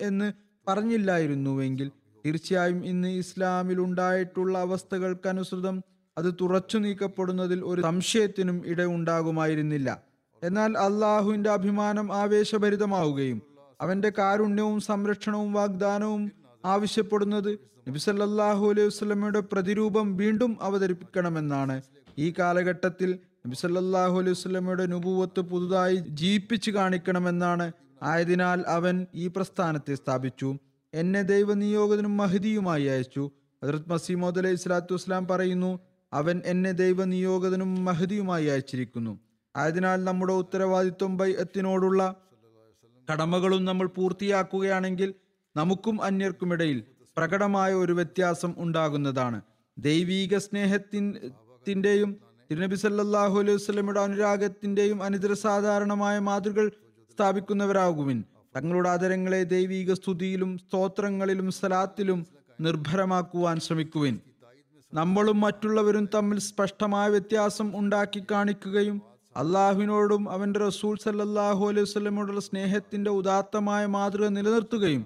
[0.00, 0.32] എന്ന്
[0.68, 1.90] പറഞ്ഞില്ലായിരുന്നുവെങ്കിൽ
[2.26, 5.82] തീർച്ചയായും ഇന്ന് ഇസ്ലാമിൽ ഉണ്ടായിട്ടുള്ള അവസ്ഥകൾക്കനുസൃതം
[6.18, 10.02] അത് തുറച്ചു നീക്കപ്പെടുന്നതിൽ ഒരു സംശയത്തിനും ഇട ഉണ്ടാകുമായിരുന്നില്ല
[10.44, 13.42] എന്നാൽ അള്ളാഹുവിന്റെ അഭിമാനം ആവേശഭരിതമാവുകയും
[13.80, 16.32] അവന്റെ കാരുണ്യവും സംരക്ഷണവും വാഗ്ദാനവും
[16.64, 21.82] ആവശ്യപ്പെടുന്നത് നബിസല്ലാഹു അലൈഹി വസ്ലമയുടെ പ്രതിരൂപം വീണ്ടും അവതരിപ്പിക്കണമെന്നാണ്.
[22.18, 27.72] ഈ കാലഘട്ടത്തിൽ നബിസല്ലാഹു അലൈഹി വസ്ലമയുടെ നുപൂവത്ത് പുതുതായി ജീവിപ്പിച്ചു കാണിക്കണമെന്നാണ്.
[28.02, 30.58] ആയതിനാൽ അവൻ ഈ പ്രസ്ഥാനത്തെ സ്ഥാപിച്ചു.
[30.94, 33.30] എന്നെ ദൈവനിയോഗത്തിനും മഹദിയുമായി അയച്ചു.
[33.62, 35.80] ഹജറത് മസീമോദ് അലൈഹി സ്വലാത്തു വസ്സലാം പറയുന്നു
[36.14, 39.12] അവൻ എന്നെ ദൈവനിയോഗതനും മഹതിയുമായി അയച്ചിരിക്കുന്നു.
[39.54, 42.00] ആയതിനാൽ നമ്മുടെ ഉത്തരവാദിത്വം ബൈഅത്തിനോടുള്ള
[43.08, 45.10] കടമകളും നമ്മൾ പൂർത്തിയാക്കുകയാണെങ്കിൽ
[45.56, 46.78] നമുക്കും അന്യർക്കുമിടയിൽ
[47.16, 49.38] പ്രകടമായ ഒരു വ്യത്യാസം ഉണ്ടാകുന്നതാണ്.
[49.76, 52.10] ദൈവീക സ്നേഹത്തിന്റെയും
[52.50, 56.66] തിരുനബി സല്ലാഹു അലൈഹി വസ്ലമിയുടെ അനുരാഗത്തിന്റെയും അനിതര സാധാരണമായ മാതൃകൾ
[57.14, 58.18] സ്ഥാപിക്കുന്നവരാകുവിൻ.
[58.56, 62.20] തങ്ങളുടെ ആദരങ്ങളെ ദൈവീക സ്തുതിയിലും സ്തോത്രങ്ങളിലും സലാത്തിലും
[62.60, 64.16] നിർഭരമാക്കുവാൻ ശ്രമിക്കുവിൻ.
[64.94, 68.98] നമ്മളും മറ്റുള്ളവരും തമ്മിൽ സ്പഷ്ടമായ വ്യത്യാസം ഉണ്ടാക്കി കാണിക്കുകയും
[69.36, 75.02] അള്ളാഹുവിനോടും അവന്റെ റസൂൽ സല്ലാഹു അലൈഹി വസല്ലമയോടുള്ള സ്നേഹത്തിന്റെ ഉദാത്തമായ മാതൃക നിലനിർത്തുകയും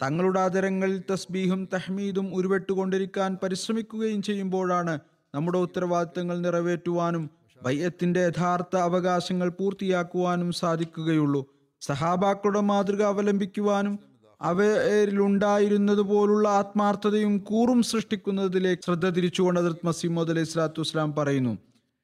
[0.00, 4.94] തങ്ങളുടെ ആദരങ്ങളിൽ തസ്ബീഹും തഹ്മീദും ഉരുവെട്ടുകൊണ്ടിരിക്കാൻ പരിശ്രമിക്കുകയും ചെയ്യുമ്പോഴാണ്
[5.34, 7.24] നമ്മുടെ ഉത്തരവാദിത്തങ്ങൾ നിറവേറ്റുവാനും
[7.60, 11.42] ബയ്യത്തിന്റെ യഥാർത്ഥ അവകാശങ്ങൾ പൂർത്തിയാക്കുവാനും സാധിക്കുകയുള്ളൂ.
[11.82, 13.94] സഹാബാക്കളുടെ മാതൃക അവലംബിക്കുവാനും
[14.40, 21.54] അവരിലുണ്ടായിരുന്നത് പോലുള്ള ആത്മാർത്ഥതയും കൂറും സൃഷ്ടിക്കുന്നതിലേക്ക് ശ്രദ്ധ തിരിച്ചുകൊണ്ട് അതിർത്ത് മസീമോദ് അലൈഹി സ്വലാത്തു വസ്സലാം പറയുന്നു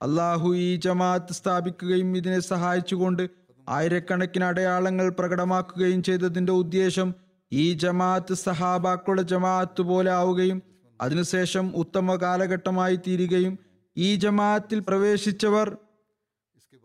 [0.01, 3.23] അള്ളാഹു ഈ ജമാഅത്ത് സ്ഥാപിക്കുകയും ഇതിനെ സഹായിച്ചുകൊണ്ട്
[3.67, 7.09] ആയിരക്കണക്കിന് അടയാളങ്ങൾ പ്രകടമാക്കുകയും ചെയ്തതിന്റെ ഉദ്ദേശം
[7.53, 10.59] ഈ ജമാഅത്ത് സഹാബാക്കളുടെ ജമാഅത്ത് പോലെ ആവുകയും
[11.01, 13.55] അതിനുശേഷം ഉത്തമ കാലഘട്ടമായി തീരുകയും
[13.97, 15.69] ഈ ജമാഅത്തിൽ പ്രവേശിച്ചവർ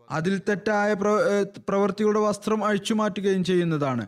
[0.09, 0.89] അതിൽ തെറ്റായ
[1.69, 4.03] പ്രവർത്തികളുടെ വസ്ത്രം അഴിച്ചു അഴിച്ചുമാറ്റുകയും ചെയ്യുന്നതാണ്.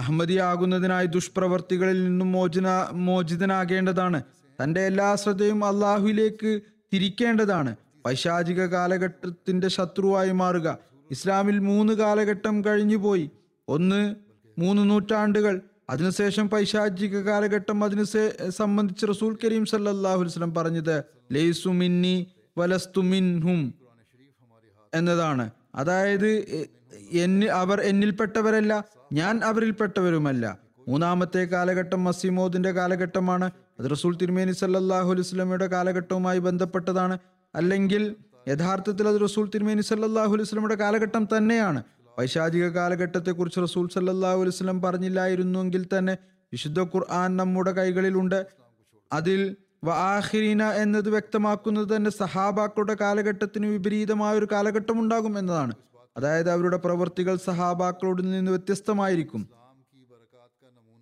[0.00, 2.66] അഹമ്മദിയാകുന്നതിനായി ദുഷ്പ്രവർത്തികളിൽ നിന്നും മോചന
[3.06, 4.20] മോചിതനാകേണ്ടതാണ്.
[4.60, 6.50] തന്റെ എല്ലാ ശ്രദ്ധയും അള്ളാഹുവിലേക്ക്
[6.92, 7.72] തിരിക്കേണ്ടതാണ്.
[8.06, 10.68] പൈശാചിക കാലഘട്ടത്തിന്റെ ശത്രുവായി മാറുക.
[11.10, 13.26] ഇസ്ലാമിൽ മൂന്ന് കാലഘട്ടം കഴിഞ്ഞുപോയി.
[13.68, 14.00] ഒന്ന്
[14.58, 15.54] മൂന്ന് നൂറ്റാണ്ടുകൾ.
[15.90, 18.04] അതിനുശേഷം പൈശാചിക കാലഘട്ടം അതിന്
[18.50, 20.96] സംബന്ധിച്ച് റസൂൽ കരീം സല്ലാഹു വസ്ലം പറഞ്ഞത്
[21.32, 22.16] ലൈസു മിന്നി
[22.58, 23.00] വലസ്തു
[24.92, 25.46] എന്നതാണ്.
[25.74, 26.30] അതായത്
[27.22, 28.74] എന്നിൽ അവർ എന്നിൽപ്പെട്ടവരല്ല.
[29.18, 30.44] ഞാൻ അവരിൽപ്പെട്ടവരുമല്ല.
[30.88, 33.46] മൂന്നാമത്തെ കാലഘട്ടം മസിമോദിന്റെ കാലഘട്ടമാണ്.
[33.78, 37.18] അത് റസൂൽ തിരുമേനി സല്ലല്ലാഹു അലൈഹി വസല്ലമയുടെ കാലഘട്ടവുമായി ബന്ധപ്പെട്ടതാണ്.
[37.54, 38.02] അല്ലെങ്കിൽ
[38.48, 41.80] യഥാർത്ഥത്തിൽ അത് റസൂൽ തിരുമേനി സല്ലല്ലാഹു അലൈഹി വസല്ലമയുടെ കാലഘട്ടം തന്നെയാണ്.
[42.18, 46.14] പൈശാചിക കാലഘട്ടത്തെക്കുറിച്ച് റസൂൽ സല്ലല്ലാഹു അലൈഹി വസല്ലം പറഞ്ഞില്ലായിരുന്നെങ്കിൽ തന്നെ
[46.52, 48.40] വിശുദ്ധ ഖുർആൻ നമ്മുടെ കൈകളിലുണ്ട്.
[49.12, 55.74] അതിൽ വആഖിരീന എന്നത് വ്യക്തമാക്കുന്നത് തന്നെ സഹാബാക്കളുടെ കാലഘട്ടത്തിന് വിപരീതമായ ഒരു കാലഘട്ടം ഉണ്ടാകും എന്നതാണ്.
[56.16, 59.48] അതായത് അവരുടെ പ്രവൃത്തികൾ സഹാബാക്കളോട് നിന്ന് വ്യത്യസ്തമായിരിക്കും.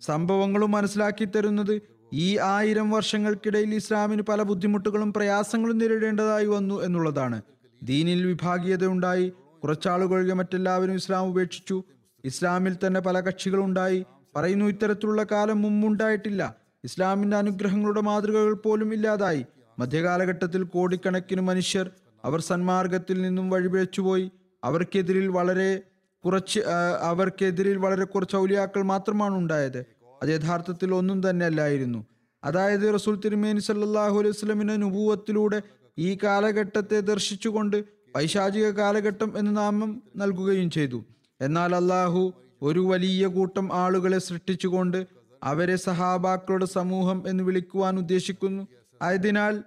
[0.01, 1.81] സംഭവങ്ങളും മനസ്സിലാക്കി തരുന്നത്
[2.13, 7.41] ഈ ആയിരം വർഷങ്ങൾക്കിടയിൽ ഇസ്ലാമിന് പല ബുദ്ധിമുട്ടുകളും പ്രയാസങ്ങളും നേരിടേണ്ടതായി വന്നു എന്നുള്ളതാണ്.
[7.83, 11.83] ദീനിൽ വിഭാഗീയത ഉണ്ടായി കുറച്ചാളുകൾ മറ്റെല്ലാവരും ഇസ്ലാം ഉപേക്ഷിച്ചു.
[12.25, 16.55] ഇസ്ലാമിൽ തന്നെ പല കക്ഷികളുണ്ടായി പറയുന്നു ഇത്തരത്തിലുള്ള കാലം മുമ്പുണ്ടായിട്ടില്ല.
[16.83, 19.45] ഇസ്ലാമിന്റെ അനുഗ്രഹങ്ങളുടെ മാതൃകകൾ പോലും ഇല്ലാതായി.
[19.79, 21.89] മധ്യകാലഘട്ടത്തിൽ കോടിക്കണക്കിന് മനുഷ്യർ
[22.25, 24.31] അവർ സന്മാർഗത്തിൽ നിന്നും വഴിപിഴച്ചുപോയി.
[24.63, 25.81] അവർക്കെതിരിൽ വളരെ
[26.25, 26.59] കുറച്ച്
[27.01, 29.85] അവർക്കെതിരിൽ വളരെ കുറച്ച് ഔലിയാക്കൾ മാത്രമാണ് ഉണ്ടായത്.
[30.23, 32.05] അത് യഥാർത്ഥത്തിൽ ഒന്നും തന്നെ അല്ലായിരുന്നു.
[32.43, 35.61] അതായത് റസൂൽ തിരുമേനി സല്ലാഹു അലൈഹി സ്വലമിന്റെ നുപൂവത്തിലൂടെ
[35.97, 41.05] ഈ കാലഘട്ടത്തെ ദർശിച്ചുകൊണ്ട് പൈശാചിക കാലഘട്ടം എന്ന് നാമം നൽകുകയും ചെയ്തു.
[41.41, 45.07] എന്നാൽ അള്ളാഹു ഒരു വലിയ കൂട്ടം ആളുകളെ സൃഷ്ടിച്ചുകൊണ്ട്
[45.43, 48.67] അവരെ സഹാബാക്കളുടെ സമൂഹം എന്ന് വിളിക്കുവാൻ ഉദ്ദേശിക്കുന്നു.
[49.01, 49.63] ആയതിനാൽ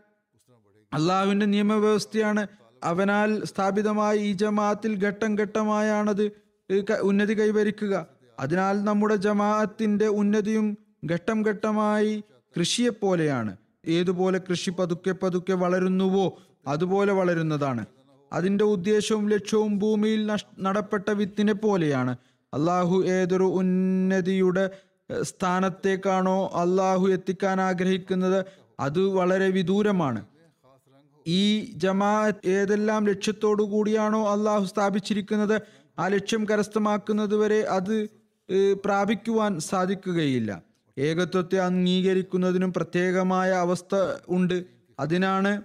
[0.93, 2.47] അള്ളാഹുവിന്റെ നിയമവ്യവസ്ഥയാണ്
[2.83, 6.25] അവനാൽ സ്ഥാപിതമായ ഈ ജമാഅത്തിൽ ഘട്ടം ഘട്ടമായാണത്
[7.03, 7.95] ഉന്നതി കൈവരിക്കുക.
[8.39, 10.67] അതിനാൽ നമ്മുടെ ജമാഅത്തിന്റെ ഉന്നതിയും
[11.13, 12.13] ഘട്ടം ഘട്ടമായി
[12.57, 13.53] കൃഷിയെപ്പോലെയാണ്.
[13.89, 16.27] ഏതുപോലെ കൃഷി പതുക്കെ പതുക്കെ വളരുന്നുവോ
[16.67, 17.85] അതുപോലെ വളരുന്നതാണ്.
[18.33, 20.21] അതിന്റെ ഉദ്ദേശവും ലക്ഷ്യവും ഭൂമിയിൽ
[20.61, 22.13] നടപ്പെട്ട വിത്തിനെ പോലെയാണ്.
[22.53, 24.65] അള്ളാഹു ഏതൊരു ഉന്നതിയുടെ
[25.23, 28.39] സ്ഥാനത്തേക്കാണോ അള്ളാഹു എത്തിക്കാൻ ആഗ്രഹിക്കുന്നത്
[28.81, 30.21] അത് വളരെ വിദൂരമാണ്.
[31.27, 35.63] ഈ ജമാഅത്ത് ഏതെല്ലാം ലക്ഷ്യത്തോടു കൂടിയാണോ അള്ളാഹു സ്ഥാപിച്ചിരിക്കുന്നത്?
[35.99, 38.09] ആ ലക്ഷ്യം കരസ്ഥമാക്കുന്നത് വരെ അത്
[38.85, 40.63] പ്രാപിക്കുവാൻ സാധിക്കുകയില്ല.
[40.99, 43.95] ഏകത്വത്തെ അംഗീകരിക്കുന്നതിനും പ്രത്യേകമായ അവസ്ഥ
[44.29, 44.65] ഉണ്ട്.
[45.01, 45.63] അതിനാണ്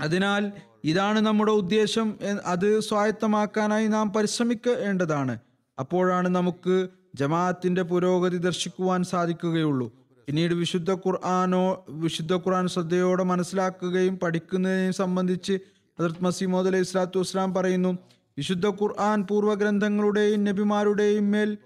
[0.00, 0.52] അതിനാൽ
[0.84, 2.18] ഇതാണ് നമ്മുടെ ഉദ്ദേശം.
[2.46, 5.38] അത് സ്വായത്തമാക്കാനായി നാം പരിശ്രമിക്കേണ്ടതാണ്.
[5.78, 10.05] അപ്പോഴാണ് നമുക്ക് ജമാഅത്തിന്റെ പുരോഗതി ദർശിക്കുവാൻ സാധിക്കുകയുള്ളൂ.
[10.26, 15.52] പിന്നീട് വിശുദ്ധ ഖുർആാനോ വിശുദ്ധ ഖുർആൻ ശ്രദ്ധയോടെ മനസ്സിലാക്കുകയും പഠിക്കുന്നതിനെയും സംബന്ധിച്ച്
[15.98, 17.98] ഹസരത് മസീമോദ് അലൈഹി സ്വലാത്തു വസ്സലാം പറയുന്നു
[18.38, 21.58] വിശുദ്ധ ഖുർആൻ പൂർവഗ്രന്ഥങ്ങളുടെയും നബിമാരുടെയും മേൽ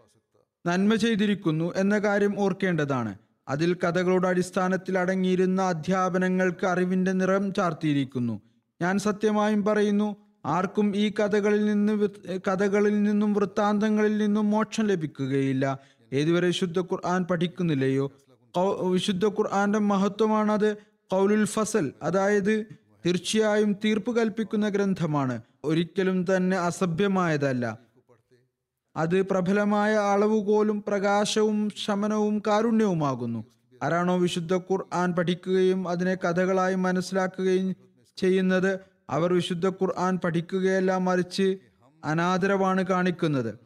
[0.67, 3.15] നന്മ ചെയ്തിരിക്കുന്നു എന്ന കാര്യം ഓർക്കേണ്ടതാണ്.
[3.49, 8.41] അതിൽ കഥകളുടെ അടിസ്ഥാനത്തിൽ അടങ്ങിയിരുന്ന അധ്യാപനങ്ങൾക്ക് അറിവിന്റെ നിറം ചാർത്തിയിരിക്കുന്നു.
[8.83, 12.09] ഞാൻ സത്യമായും പറയുന്നു ആർക്കും ഈ കഥകളിൽ നിന്ന്
[12.49, 15.79] കഥകളിൽ നിന്നും വൃത്താന്തങ്ങളിൽ നിന്നും മോക്ഷം ലഭിക്കുകയില്ല.
[16.13, 18.11] ഏതുവരെ ശുദ്ധ ഖുർആൻ പഠിക്കുന്നില്ലയോ?
[18.83, 20.77] വിശുദ്ധ ഖുർആന്റെ മഹത്വമാണത്
[21.13, 21.93] കൗലുൽ ഫസൽ.
[22.03, 22.67] അതായത്
[23.07, 25.43] തീർച്ചയായും തീർപ്പ് കൽപ്പിക്കുന്ന ഗ്രന്ഥമാണ്.
[25.65, 27.79] ഒരിക്കലും തന്നെ അസഭ്യമായതല്ല.
[28.97, 33.45] അത് പ്രബലമായ അളവുകോലും പ്രകാശവും ശമനവും കാരുണ്യവുമാകുന്നു.
[33.83, 37.77] ആരാണോ വിശുദ്ധ ഖുർആൻ പഠിക്കുകയും അതിനെ കഥകളായി മനസ്സിലാക്കുകയും
[38.17, 41.59] ചെയ്യുന്നത് അവർ വിശുദ്ധ ഖുർആൻ പഠിക്കുകയല്ല മറിച്ച്
[42.05, 43.59] അനാദരവാണ് കാണിക്കുന്നത്.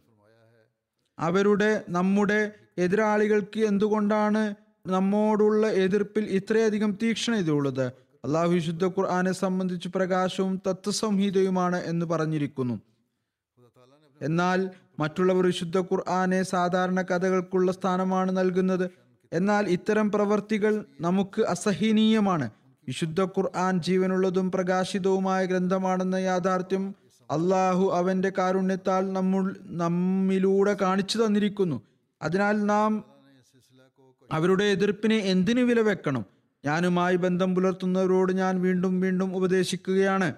[1.19, 4.55] അവരുടെ നമ്മുടെ എതിരാളികൾക്ക് എന്തുകൊണ്ടാണ്
[4.87, 7.87] നമ്മോടുള്ള എതിർപ്പിൽ ഇത്രയധികം തീക്ഷ്ണതയുള്ളത്
[8.25, 12.81] അള്ളാഹു വിശുദ്ധ ഖുർആാനെ സംബന്ധിച്ച് പ്രകാശവും തത്വസംഹിതയുമാണ് എന്ന് പറഞ്ഞിരിക്കുന്നു.
[14.23, 18.91] എന്നാൽ മറ്റുള്ളവർ വിശുദ്ധ ഖുർആാനെ സാധാരണ കഥകൾക്കുള്ള സ്ഥാനമാണ് നൽകുന്നത്.
[19.33, 22.51] എന്നാൽ ഇത്തരം പ്രവർത്തികൾ നമുക്ക് അസഹനീയമാണ്.
[22.89, 26.95] വിശുദ്ധ ഖുർആൻ ജീവനുള്ളതും പ്രകാശിതവുമായ ഗ്രന്ഥമാണെന്ന യാഥാർത്ഥ്യം
[27.31, 31.83] അള്ളാഹു അവന്റെ കാരുണ്യത്താൽ നമ്മൾ നമ്മിലൂടെ കാണിച്ചു തന്നിരിക്കുന്നു.
[32.23, 33.14] അതിനാൽ നാം
[34.33, 36.25] അവരുടെ എതിർപ്പിനെ എന്തിനു വില വെക്കണം?
[36.65, 40.35] ഞാനുമായി ബന്ധം പുലർത്തുന്നവരോട് ഞാൻ വീണ്ടും വീണ്ടും ഉപദേശിക്കുകയാണ്.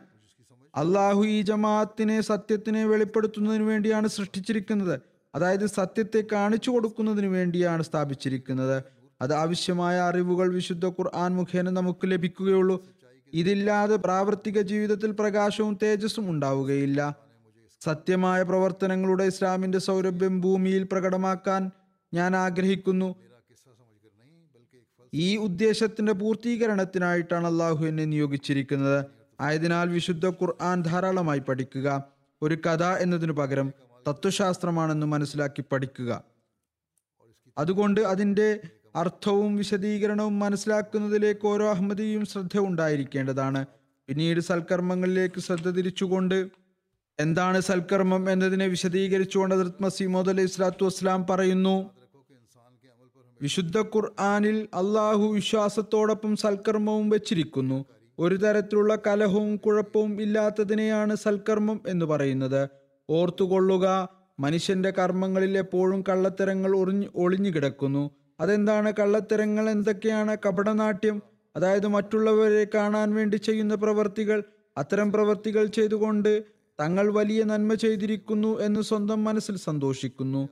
[0.75, 5.01] അള്ളാഹു ഈ ജമാഅത്തിനെ സത്യത്തിനെ വെളിപ്പെടുത്തുന്നതിന് വേണ്ടിയാണ് സൃഷ്ടിച്ചിരിക്കുന്നത്.
[5.35, 8.85] അതായത് സത്യത്തെ കാണിച്ചു കൊടുക്കുന്നതിന് വേണ്ടിയാണ് സ്ഥാപിച്ചിരിക്കുന്നത്.
[9.23, 12.87] അത് ആവശ്യമായ അറിവുകൾ വിശുദ്ധ ഖുർആൻ മുഖേന നമുക്ക് ലഭിക്കുകയുള്ളൂ.
[13.33, 17.17] ഇതില്ലാതെ പ്രാവർത്തിക ജീവിതത്തിൽ പ്രകാശവും തേജസ്സും ഉണ്ടാവുകയില്ല.
[17.81, 21.71] സത്യമായ പ്രവർത്തനങ്ങളുടെ ഇസ്ലാമിന്റെ സൗരഭ്യം ഭൂമിയിൽ പ്രകടമാക്കാൻ
[22.15, 23.15] ഞാൻ ആഗ്രഹിക്കുന്നു.
[25.17, 29.05] ഈ ഉദ്ദേശത്തിന്റെ പൂർത്തീകരണത്തിനായിട്ടാണ് അള്ളാഹു എന്നെ നിയോഗിച്ചിരിക്കുന്നത്.
[29.41, 32.05] ആയതിനാൽ വിശുദ്ധ ഖുർആൻ ധാരാളമായി പഠിക്കുക
[32.43, 33.73] ഒരു കഥ എന്നതിനു പകരം
[34.09, 36.25] തത്വശാസ്ത്രമാണെന്ന് മനസ്സിലാക്കി പഠിക്കുക.
[37.59, 38.61] അതുകൊണ്ട് അതിന്റെ
[38.97, 43.67] അർത്ഥവും വിശദീകരണവും മനസ്സിലാക്കുന്നതിലേക്ക് ഓരോ അഹമ്മദിയും ശ്രദ്ധ ഉണ്ടായിരിക്കേണ്ടതാണ്.
[44.09, 46.49] പിന്നീട് സൽക്കർമ്മങ്ങളിലേക്ക് ശ്രദ്ധ തിരിച്ചുകൊണ്ട്
[47.21, 51.96] എന്താണ് സൽക്കർമ്മം എന്നതിനെ വിശദീകരിച്ചുകൊണ്ട് അതിർത്ത് മസീമോദ് അലൈഹി സ്വലാത്തു വസ്സലാം പറയുന്നു.
[53.43, 57.85] വിശുദ്ധ ഖുർആാനിൽ അള്ളാഹു വിശ്വാസത്തോടൊപ്പം സൽക്കർമ്മവും വെച്ചിരിക്കുന്നു.
[58.19, 62.69] ഒരു തരത്തിലുള്ള കലഹവും കുഴപ്പവും ഇല്ലാത്തതിനെയാണ് സൽക്കർമ്മം എന്ന് പറയുന്നത്.
[63.11, 64.09] ഓർത്തുകൊള്ളുക
[64.41, 68.11] മനുഷ്യന്റെ കർമ്മങ്ങളിൽ എപ്പോഴും കള്ളത്തരങ്ങൾ ഒളിഞ്ഞു ഒളിഞ്ഞു കിടക്കുന്നു.
[68.41, 69.71] അതെന്താണ് കള്ളത്തരങ്ങൾ?
[69.71, 71.23] എന്തൊക്കെയാണ് കപടനാട്യം?
[71.57, 74.43] അതായത് മറ്റുള്ളവരെ കാണാൻ വേണ്ടി ചെയ്യുന്ന പ്രവർത്തികൾ
[74.79, 76.45] അത്തരം പ്രവർത്തികൾ ചെയ്തുകൊണ്ട്
[76.81, 80.49] തങ്ങൾ വലിയ നന്മ ചെയ്തിരിക്കുന്നു എന്ന് സ്വന്തം മനസ്സിൽ സന്തോഷിക്കുന്നു.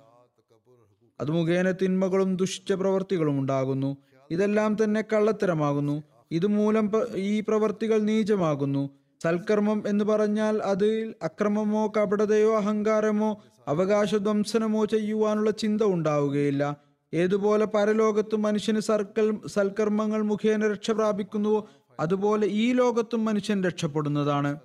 [1.21, 3.97] അത് മുഖേന തിന്മകളും ദുഷിച്ച പ്രവർത്തികളും ഉണ്ടാകുന്നു.
[4.31, 6.03] ഇതെല്ലാം തന്നെ കള്ളത്തരമാകുന്നു.
[6.31, 8.91] ഇതുമൂലം ഈ പ്രവർത്തികൾ നീചമാകുന്നു.
[9.23, 16.77] സൽക്കർമ്മം എന്ന് പറഞ്ഞാൽ അതിൽ അക്രമമോ കപടതയോ അഹങ്കാരമോ അവകാശധ്വംസനമോ ചെയ്യുവാനുള്ള ചിന്ത ഉണ്ടാവുകയില്ല.
[17.15, 21.69] ഏതുപോലെ പരലോകത്തും മനുഷ്യന് സർക്കൽ സൽക്കർമ്മങ്ങൾ മുഖേന രക്ഷ പ്രാപിക്കുന്നുവോ
[22.01, 24.59] അതുപോലെ ഈ ലോകത്തും മനുഷ്യൻ രക്ഷപ്പെടുന്നതാണ്.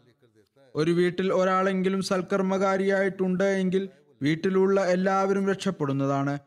[0.75, 3.89] ഒരു വീട്ടിൽ ഒരാളെങ്കിലും സൽക്കർമ്മകാരിയായിട്ടുണ്ട് എങ്കിൽ
[4.21, 6.39] വീട്ടിലുള്ള എല്ലാവരും രക്ഷപ്പെടുന്നതാണ്.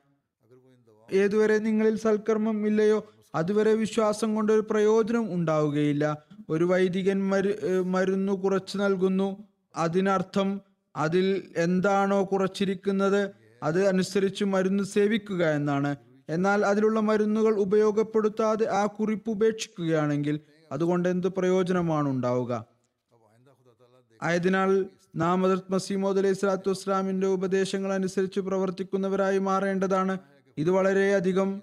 [1.12, 2.98] ഏതുവരെ നിങ്ങളിൽ സൽക്കർമ്മം ഇല്ലയോ
[3.34, 6.04] അതുവരെ വിശ്വാസം കൊണ്ട് ഒരു പ്രയോജനം ഉണ്ടാവുകയില്ല.
[6.50, 7.52] ഒരു വൈദികൻ മരു
[7.94, 9.28] മരുന്ന് കുറച്ച് നൽകുന്നു.
[9.76, 10.60] അതിനർത്ഥം
[10.96, 13.22] അതിൽ എന്താണോ കുറച്ചിരിക്കുന്നത്
[13.62, 15.96] അത് അനുസരിച്ച് മരുന്ന് സേവിക്കുക എന്നാണ്.
[16.28, 20.40] എന്നാൽ അതിലുള്ള മരുന്നുകൾ ഉപയോഗപ്പെടുത്താതെ ആ കുറിപ്പ് ഉപേക്ഷിക്കുകയാണെങ്കിൽ
[20.72, 22.52] അതുകൊണ്ട് എന്ത് പ്രയോജനമാണ് ഉണ്ടാവുക?
[24.22, 24.70] ആയതിനാൽ
[25.16, 30.18] നാം ഹദരത്ത് മസീമോദ് അലൈഹി സ്വലാത്തു വസ്സലാമിന്റെ ഉപദേശങ്ങൾ അനുസരിച്ച് പ്രവർത്തിക്കുന്നവരായി മാറേണ്ടതാണ്.
[30.58, 31.62] ഇത് വളരെയധികം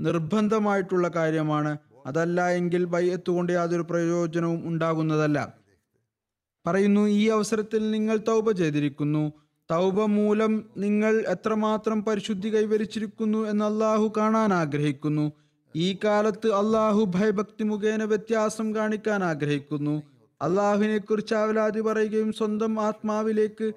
[0.00, 1.78] നിർബന്ധമായിട്ടുള്ള കാര്യമാണ്.
[2.06, 5.54] അതല്ല എങ്കിൽ ബയ്യത്തുകൊണ്ട് യാതൊരു പ്രയോജനവും ഉണ്ടാകുന്നതല്ല.
[6.66, 9.32] പറയുന്നു ഈ അവസരത്തിൽ നിങ്ങൾ തൗബ ചെയ്തിരിക്കുന്നു.
[9.70, 15.32] തൗബ മൂലം നിങ്ങൾ എത്രമാത്രം പരിശുദ്ധി കൈവരിച്ചിരിക്കുന്നു എന്ന് അള്ളാഹു കാണാൻ ആഗ്രഹിക്കുന്നു.
[15.76, 20.02] ഈ കാലത്ത് അള്ളാഹു ഭയഭക്തി മുഖേന വ്യത്യാസം കാണിക്കാൻ ആഗ്രഹിക്കുന്നു.
[20.42, 23.72] അള്ളാഹുവിനെ കുറിച്ച് അവലാതി പറയുകയും സ്വന്തം ആത്മാവിലേക്ക്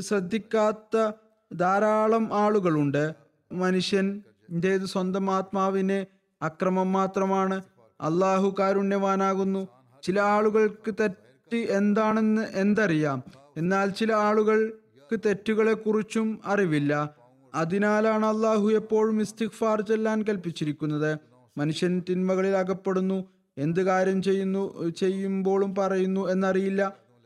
[0.00, 1.12] ശ്രദ്ധിക്കാത്ത
[1.54, 3.12] ധാരാളം ആളുകളുണ്ട്.
[3.52, 6.06] മനുഷ്യൻ എന്റേത് സ്വന്തം ആത്മാവിനെ
[6.42, 7.62] അക്രമം മാത്രമാണ്.
[8.00, 9.68] അള്ളാഹു കാരുണ്യവാനാകുന്നു.
[10.02, 13.22] ചില ആളുകൾക്ക് തെറ്റ് എന്താണെന്ന് എന്തറിയാം.
[13.56, 17.10] എന്നാൽ ചില ആളുകൾക്ക് തെറ്റുകളെ കുറിച്ചും അറിവില്ല.
[17.54, 21.18] അതിനാലാണ് അള്ളാഹു എപ്പോഴും ഇസ്തിഗ്ഫാർ ചെല്ലാൻ കൽപ്പിച്ചിരിക്കുന്നത്.
[21.58, 23.37] മനുഷ്യൻ തിന്മകളിൽ അകപ്പെടുന്നു.
[23.58, 26.82] എന്ത് കാര്യം ചെയ്യുന്നു ചെയ്യുമ്പോഴും പറയുന്നു എന്നറിയില്ല.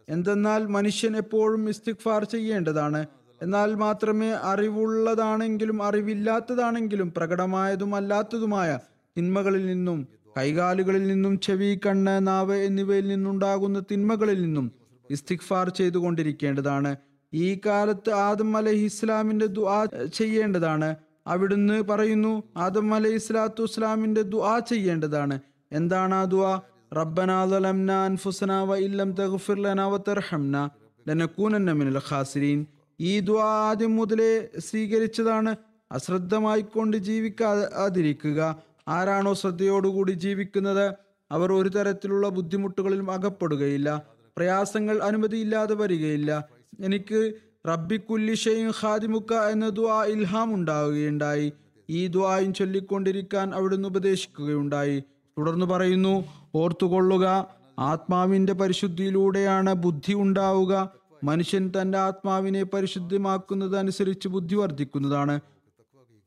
[0.09, 3.07] എന്തെന്നാൽ മനുഷ്യൻ എപ്പോഴും ഇസ്തിഗ്ഫാർ ചെയ്യേണ്ടതാണ്.
[3.43, 8.79] എന്നാൽ മാത്രമേ അറിവുള്ളതാണെങ്കിലും അറിവില്ലാത്തതാണെങ്കിലും പ്രകടമായതും അല്ലാത്തതുമായ
[9.19, 10.09] തിന്മകളിൽ നിന്നും
[10.39, 14.73] കൈകാലുകളിൽ നിന്നും ചെവി കണ്ണ് നാവ് എന്നിവയിൽ നിന്നുണ്ടാകുന്ന തിന്മകളിൽ നിന്നും
[15.11, 16.97] ഇസ്തിഗ്ഫാർ ചെയ്തുകൊണ്ടിരിക്കേണ്ടതാണ്.
[17.35, 20.97] ഈ കാലത്ത് ആദം അലഹി ഇസ്ലാമിന്റെ ദുആ ചെയ്യേണ്ടതാണ്.
[21.27, 25.41] അവിടുന്ന് പറയുന്നു ആദം അലൈഹി സ്വലാത്തു വസ്സലാമിന്റെ ദുആ ചെയ്യേണ്ടതാണ്.
[25.73, 26.61] എന്താണ് ആ ദുആ?
[26.97, 30.69] റബ്ബനാ ളലംനാ അൻഫുസനാ വ ഇല്ലം തഗ്ഫിർ ലനാ വ തർഹംനാ
[31.09, 32.67] ലനകൂനന്ന മിനൽ ഖാസിരീൻ.
[33.01, 35.57] ഈ ദുആ ആദ്യം മുതലേ സ്വീകരിച്ചതാണ്.
[35.93, 38.63] അശ്രദ്ധമായിക്കൊണ്ട് ജീവിക്കാതിരിക്കുക.
[38.89, 40.95] ആരാണോ ശ്രദ്ധയോടുകൂടി ജീവിക്കുന്നത്?
[41.31, 44.03] അവർ ഒരു തരത്തിലുള്ള ബുദ്ധിമുട്ടുകളിലും അകപ്പെടുകയില്ല.
[44.37, 46.49] പ്രയാസങ്ങൾ അനുമതിയില്ലാതെ വരികയില്ല.
[46.81, 47.33] എനിക്ക്
[47.69, 51.53] റബ്ബിക്കുല്ലിഷയും ഖാദിമുക്ക എന്ന ദുആ ഇൽഹാം ഉണ്ടാവുകയുണ്ടായി.
[51.91, 55.03] ഈ ദ്വായും ചൊല്ലിക്കൊണ്ടിരിക്കാൻ അവിടുന്ന് ഉപദേശിക്കുകയുണ്ടായി.
[55.39, 56.25] തുടർന്ന് പറയുന്നു
[56.55, 57.47] ഓർത്തുകൊള്ളുക
[57.79, 60.91] ആത്മാവിന്റെ പരിശുദ്ധിയിലൂടെയാണ് ബുദ്ധി ഉണ്ടാവുക.
[61.25, 65.41] മനുഷ്യൻ തന്റെ ആത്മാവിനെ പരിശുദ്ധമാക്കുന്നത് അനുസരിച്ച് ബുദ്ധി വർദ്ധിക്കുന്നതാണ്.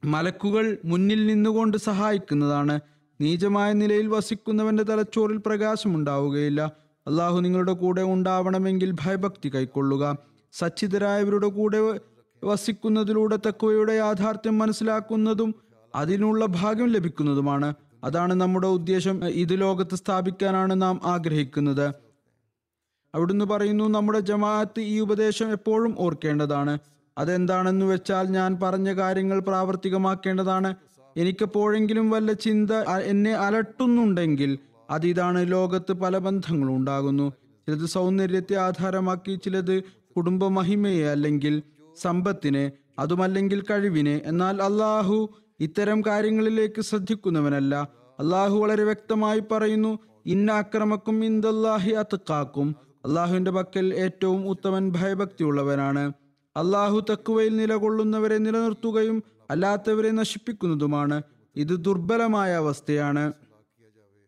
[0.06, 2.80] മലക്കുകൾ മുന്നിൽ നിന്നുകൊണ്ട് സഹായിക്കുന്നതാണ്.
[3.22, 6.72] നീചമായ നിലയിൽ വസിക്കുന്നവന്റെ തലച്ചോറിൽ പ്രകാശം ഉണ്ടാവുകയില്ല.
[7.08, 10.18] അള്ളാഹു നിങ്ങളുടെ കൂടെ ഉണ്ടാവണമെങ്കിൽ ഭയഭക്തി കൈക്കൊള്ളുക.
[10.54, 12.00] സച്ചിതരായവരുടെ കൂടെ
[12.44, 15.56] വസിക്കുന്നതിലൂടെ തക്കുവയുടെ യാഥാർത്ഥ്യം മനസ്സിലാക്കുന്നതും
[15.96, 17.74] അതിനുള്ള ഭാഗ്യം ലഭിക്കുന്നതുമാണ്.
[18.06, 19.26] അതാണ് നമ്മുടെ ഉദ്ദേശം.
[19.26, 21.88] ഇത് ലോകത്ത് സ്ഥാപിക്കാനാണ് നാം ആഗ്രഹിക്കുന്നത്.
[23.16, 26.78] അവിടുന്ന് പറയുന്നു നമ്മുടെ ജമാഅത്ത് ഈ ഉപദേശം എപ്പോഴും ഓർക്കേണ്ടതാണ്.
[27.18, 30.76] അതെന്താണെന്ന് വെച്ചാൽ ഞാൻ പറഞ്ഞ കാര്യങ്ങൾ പ്രാവർത്തികമാക്കേണ്ടതാണ്.
[31.18, 32.72] എനിക്കെപ്പോഴെങ്കിലും വല്ല ചിന്ത
[33.04, 37.34] എന്നെ അലട്ടുന്നുണ്ടെങ്കിൽ അതിതാണ് ലോകത്ത് പല ബന്ധങ്ങളും ഉണ്ടാകുന്നു.
[37.68, 39.84] ചിലത് സൗന്ദര്യത്തെ ആധാരമാക്കി ചിലത്
[40.16, 41.64] കുടുംബമഹിമയെ അല്ലെങ്കിൽ
[41.96, 44.22] സമ്പത്തിനെ അതുമല്ലെങ്കിൽ കഴിവിനെ.
[44.26, 45.18] എന്നാൽ അള്ളാഹു
[45.60, 47.88] ഇത്തരം കാര്യങ്ങളിലേക്ക് ശ്രദ്ധിക്കുന്നവനല്ല.
[48.20, 52.76] അള്ളാഹു വളരെ വ്യക്തമായി പറയുന്നു ഇന്ന അക്രമക്കും ഇന്ദല്ലാഹി അത്തക്കാക്കും
[53.06, 56.14] അള്ളാഹുവിന്റെ പക്കൽ ഏറ്റവും ഉത്തമൻ ഭയഭക്തിയുള്ളവനാണ്.
[56.58, 61.22] അള്ളാഹു തക്കുവയിൽ നിലകൊള്ളുന്നവരെ നിലനിർത്തുകയും അല്ലാത്തവരെ നശിപ്പിക്കുന്നതുമാണ്.
[61.56, 63.34] ഇത് ദുർബലമായ അവസ്ഥയാണ്.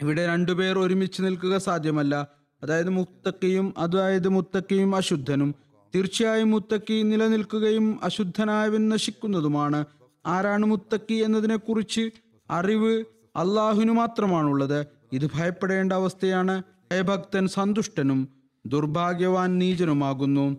[0.02, 2.28] ഇവിടെ രണ്ടുപേർ ഒരുമിച്ച് നിൽക്കുക സാധ്യമല്ല.
[2.64, 5.56] അതായത് മുത്തക്കിയും അതായത് മുത്തക്കിയും അശുദ്ധനും.
[5.96, 9.86] തീർച്ചയായും മുത്തക്കി നിലനിൽക്കുകയും അശുദ്ധനായവൻ നശിക്കുന്നതുമാണ്.
[10.28, 12.10] ആരാണ് മുത്തക്കി എന്നതിനെ കുറിച്ച്
[12.52, 13.04] അറിവ്
[13.36, 14.88] അള്ളാഹുവിന് മാത്രമാണുള്ളത്.
[15.14, 16.64] ഇത് ഭയപ്പെടേണ്ട അവസ്ഥയാണ്.
[16.92, 18.30] ഭയഭക്തൻ സന്തുഷ്ടനും
[18.66, 20.58] ദുർഭാഗ്യവാൻ നീചനുമാകുന്നു.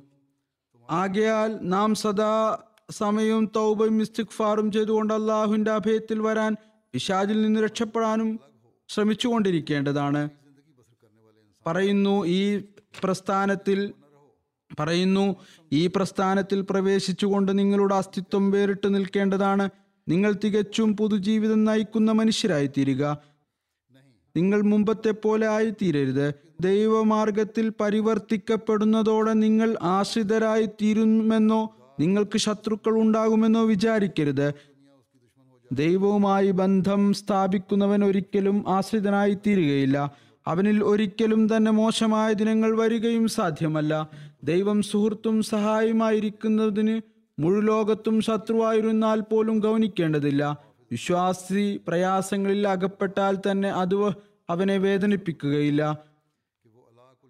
[0.90, 2.58] ആകയാൽ നാം സദാ
[2.90, 6.56] സമയവും തൗബയും ഇസ്തിഗ്ഫാറും ചെയ്തുകൊണ്ട് അള്ളാഹുവിന്റെ അഭയത്തിൽ വരാൻ
[6.92, 8.40] പിശാചിൽ നിന്ന് രക്ഷപ്പെടാനും
[8.88, 10.28] ശ്രമിച്ചുകൊണ്ടിരിക്കേണ്ടതാണ്.
[11.66, 12.62] പറയുന്നു ഈ
[13.04, 13.92] പ്രസ്ഥാനത്തിൽ
[14.78, 15.36] പറയുന്നു
[15.72, 19.68] ഈ പ്രസ്ഥാനത്തിൽ പ്രവേശിച്ചുകൊണ്ട് നിങ്ങളുടെ അസ്തിത്വം വേറിട്ട് നിൽക്കേണ്ടതാണ്.
[20.08, 23.18] നിങ്ങൾ തികച്ചും പൊതുജീവിതം നയിക്കുന്ന മനുഷ്യരായി തീരുക
[24.36, 26.34] നിങ്ങൾ മുമ്പത്തെ പോലെ ആയിത്തീരരുത്.
[26.60, 34.54] ദൈവമാർഗത്തിൽ പരിവർത്തിക്കപ്പെടുന്നതോടെ നിങ്ങൾ ആശ്രിതരായി തീരുമെന്നോ നിങ്ങൾക്ക് ശത്രുക്കൾ ഉണ്ടാകുമെന്നോ വിചാരിക്കരുത്.
[35.72, 40.12] ദൈവവുമായി ബന്ധം സ്ഥാപിക്കുന്നവൻ ഒരിക്കലും ആശ്രിതനായി തീരുകയില്ല
[40.48, 44.10] അവനിൽ ഒരിക്കലും തന്നെ മോശമായ ദിനങ്ങൾ വരികയും സാധ്യമല്ല.
[44.44, 47.00] ദൈവം സുഹൃത്തും സഹായമായിരിക്കുന്നതിന്
[47.38, 50.58] മുഴുലോകത്തും ശത്രുവായിരുന്നാൽ പോലും ഗൗനിക്കേണ്ടതില്ല.
[50.90, 54.10] വിശ്വാസി പ്രയാസങ്ങളിൽ അകപ്പെട്ടാൽ തന്നെ അത്
[54.50, 55.98] അവനെ വേദനിപ്പിക്കുകയില്ല.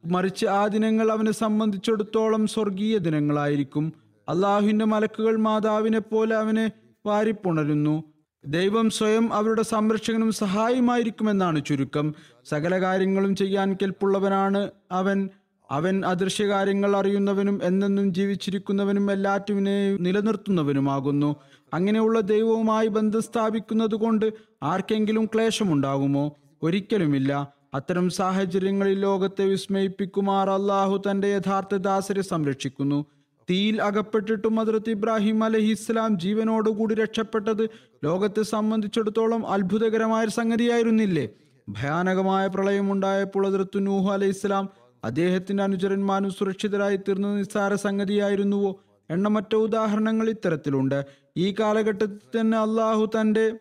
[0.04, 3.92] മറിച്ച് ആ ദിനങ്ങൾ അവനെ സംബന്ധിച്ചിടത്തോളം സ്വർഗീയ ദിനങ്ങളായിരിക്കും.
[4.28, 6.70] അള്ളാഹുവിന്റെ മലക്കുകൾ മാതാവിനെ പോലെ അവനെ
[7.06, 8.07] വാരിപ്പുണരുന്നു.
[8.46, 12.14] ദൈവം സ്വയം അവരുടെ സംരക്ഷകനും സഹായമായിരിക്കുമെന്നാണ് ചുരുക്കം.
[12.48, 15.28] സകല കാര്യങ്ങളും ചെയ്യാൻ കെൽപ്പുള്ളവനാണ് അവൻ.
[15.70, 21.36] അവൻ അദൃശ്യകാര്യങ്ങൾ അറിയുന്നവനും എന്നെന്നും ജീവിച്ചിരിക്കുന്നവനും എല്ലാറ്റിനെയും നിലനിർത്തുന്നവനുമാകുന്നു.
[21.74, 24.32] അങ്ങനെയുള്ള ദൈവവുമായി ബന്ധം സ്ഥാപിക്കുന്നത് കൊണ്ട്
[24.62, 26.36] ആർക്കെങ്കിലും ക്ലേശമുണ്ടാകുമോ?
[26.62, 27.52] ഒരിക്കലുമില്ല.
[27.74, 33.06] അത്തരം സാഹചര്യങ്ങളിൽ ലോകത്തെ വിസ്മയിപ്പിക്കുമാർ അള്ളാഹു തന്റെ യഥാർത്ഥ ദാസരെ സംരക്ഷിക്കുന്നു.
[33.50, 37.70] തീയിൽ അകപ്പെട്ടിട്ടും ഹദ്രത്ത് ഇബ്രാഹിം അലഹി ഇസ്ലാം ജീവനോടുകൂടി രക്ഷപ്പെട്ടത്
[38.04, 41.28] ലോകത്തെ സംബന്ധിച്ചിടത്തോളം അത്ഭുതകരമായ സംഗതിയായിരുന്നില്ലേ?
[41.68, 44.68] ഭയാനകമായ പ്രളയമുണ്ടായപ്പോൾ ഹദ്രത്ത് നൂഹ് അലൈഹി ഇസ്ലാം
[45.04, 48.84] അദ്ദേഹത്തിന്റെ അനുചരന്മാരും സുരക്ഷിതരായി തീർന്ന നിസ്സാര സംഗതിയായിരുന്നുവോ?
[49.10, 51.06] എണ്ണമറ്റ ഉദാഹരണങ്ങൾ ഇത്തരത്തിലുണ്ട്.
[51.36, 53.52] ഈ കാലഘട്ടത്തിൽ തന്നെ അള്ളാഹു തന്റെ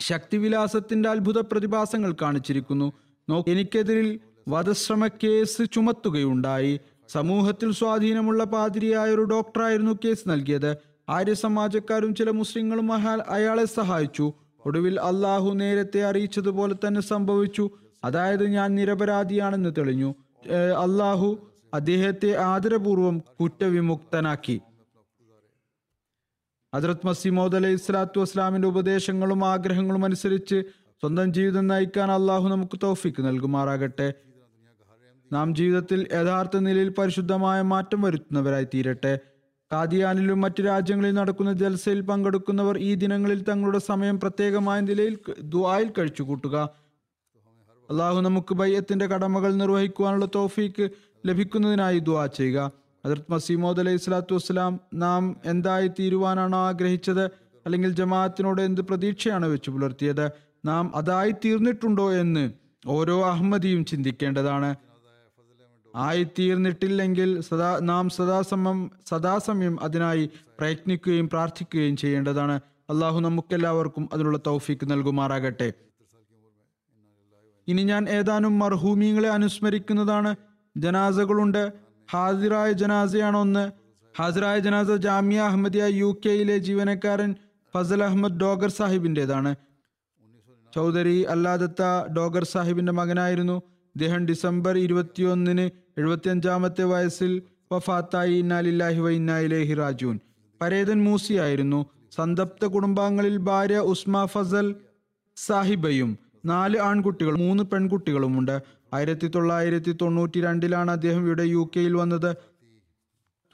[0.00, 2.92] ശക്തിവിലാസത്തിന്റെ അത്ഭുത പ്രതിഭാസങ്ങൾ കാണിച്ചിരിക്കുന്നു.
[3.30, 6.80] നോക്ക് എനിക്കെതിരിൽ വധശ്രമ കേസ് ചുമത്തുകയുണ്ടായി.
[7.08, 10.76] സമൂഹത്തിൽ സ്വാധീനമുള്ള പാതിരിയായ ഒരു ഡോക്ടറായിരുന്നു കേസ് നൽകിയത്.
[11.08, 12.92] ആര്യ സമാജക്കാരും ചില മുസ്ലിങ്ങളും
[13.30, 14.32] അയാളെ സഹായിച്ചു.
[14.66, 17.70] ഒടുവിൽ അള്ളാഹു നേരത്തെ അറിയിച്ചതുപോലെ തന്നെ സംഭവിച്ചു.
[18.04, 20.14] അതായത് ഞാൻ നിരപരാധിയാണെന്ന് തെളിഞ്ഞു.
[20.84, 21.38] അള്ളാഹു
[21.74, 24.60] അദ്ദേഹത്തെ ആദരപൂർവം കുറ്റവിമുക്തനാക്കി.
[26.74, 30.62] ഹജ്രത് മസിമോദ് അലൈഹി സ്വലാത്തു വസ്ലാമിന്റെ ഉപദേശങ്ങളും ആഗ്രഹങ്ങളും അനുസരിച്ച്
[31.00, 34.14] സ്വന്തം ജീവിതം നയിക്കാൻ അള്ളാഹു നമുക്ക് തോഫിക്ക് നൽകുമാറാകട്ടെ.
[35.32, 39.18] നാം ജീവിതത്തിൽ യഥാർത്ഥ നിലയിൽ പരിശുദ്ധമായ മാറ്റം വരുത്തുന്നവരായി തീരട്ടെ
[39.72, 46.56] കാദിയാനിലും മറ്റു രാജ്യങ്ങളിൽ നടക്കുന്ന ജൽസയിൽ പങ്കെടുക്കുന്നവർ ഈ ദിനങ്ങളിൽ തങ്ങളുടെ സമയം പ്രത്യേകമായ നിലയിൽ ദ്വായിൽ കഴിച്ചുകൂട്ടുക.
[47.90, 50.90] അള്ളാഹു നമുക്ക് ബയ്യത്തിന്റെ കടമകൾ നിർവഹിക്കുവാനുള്ള തോഫീക്ക്
[51.26, 52.72] ലഭിക്കുന്നതിനായി ദുആ ചെയ്യുക.
[53.04, 57.24] അതിർത്ത് മസീമോദ് അലൈഹി സ്വലാത്തു വസ്സലാം നാം എന്തായി തീരുവാനാണോ ആഗ്രഹിച്ചത്?
[57.66, 60.26] അല്ലെങ്കിൽ ജമാഅത്തിനോട് എന്ത് പ്രതീക്ഷയാണ് വെച്ചു പുലർത്തിയത്?
[60.64, 62.50] നാം അതായി തീർന്നിട്ടുണ്ടോ എന്ന്
[62.88, 64.70] ഓരോ അഹമ്മദിയും ചിന്തിക്കേണ്ടതാണ്.
[65.94, 72.60] ആയിത്തീർന്നിട്ടില്ലെങ്കിൽ സദാ നാം സദാസമം സദാസമയം അതിനായി പ്രയത്നിക്കുകയും പ്രാർത്ഥിക്കുകയും ചെയ്യേണ്ടതാണ്.
[72.90, 75.72] അള്ളാഹു നമുക്കെല്ലാവർക്കും അതിനുള്ള തൗഫീക്ക് നൽകുമാറാകട്ടെ.
[77.68, 80.36] ഇനി ഞാൻ ഏതാനും മർഹൂമിങ്ങളെ അനുസ്മരിക്കുന്നതാണ്.
[80.76, 81.72] ജനാസകളുണ്ട്.
[82.10, 83.72] ഹാജിറായ ജനാസയാണ് ഒന്ന്
[84.18, 87.34] ഹാസിറായ ജനാസ ജാമിയ അഹമ്മദിയ യു കെയിലെ ജീവനക്കാരൻ
[87.74, 89.54] ഫസൽ അഹമ്മദ് ഡോഗർ സാഹിബിന്റെതാണ്.
[90.74, 93.62] ചൗധരി അല്ലാദത്ത ഡോഗർ സാഹിബിന്റെ മകനായിരുന്നു.
[93.96, 97.42] ഇദ്ദേഹം ഡിസംബർ ഇരുപത്തിയൊന്നിന് എഴുപത്തിയഞ്ചാമത്തെ വയസ്സിൽ
[97.72, 98.34] വഫാത്തായി.
[98.34, 100.16] ഇന്നാലില്ലാഹി വ ഇന്നായിലേഹി റാജൂൻ
[100.62, 101.86] പരേതൻ മൂസിയായിരുന്നു.
[102.16, 104.74] സന്തപ്ത കുടുംബാംഗങ്ങളിൽ ഭാര്യ ഉസ്മ ഫസൽ
[105.36, 108.56] സാഹിബയും നാല് ആൺകുട്ടികൾ മൂന്ന് പെൺകുട്ടികളുമുണ്ട്.
[108.94, 112.36] ആയിരത്തി തൊള്ളായിരത്തി തൊണ്ണൂറ്റി രണ്ടിലാണ് അദ്ദേഹം ഇവിടെ യു കെയിൽ വന്നത്.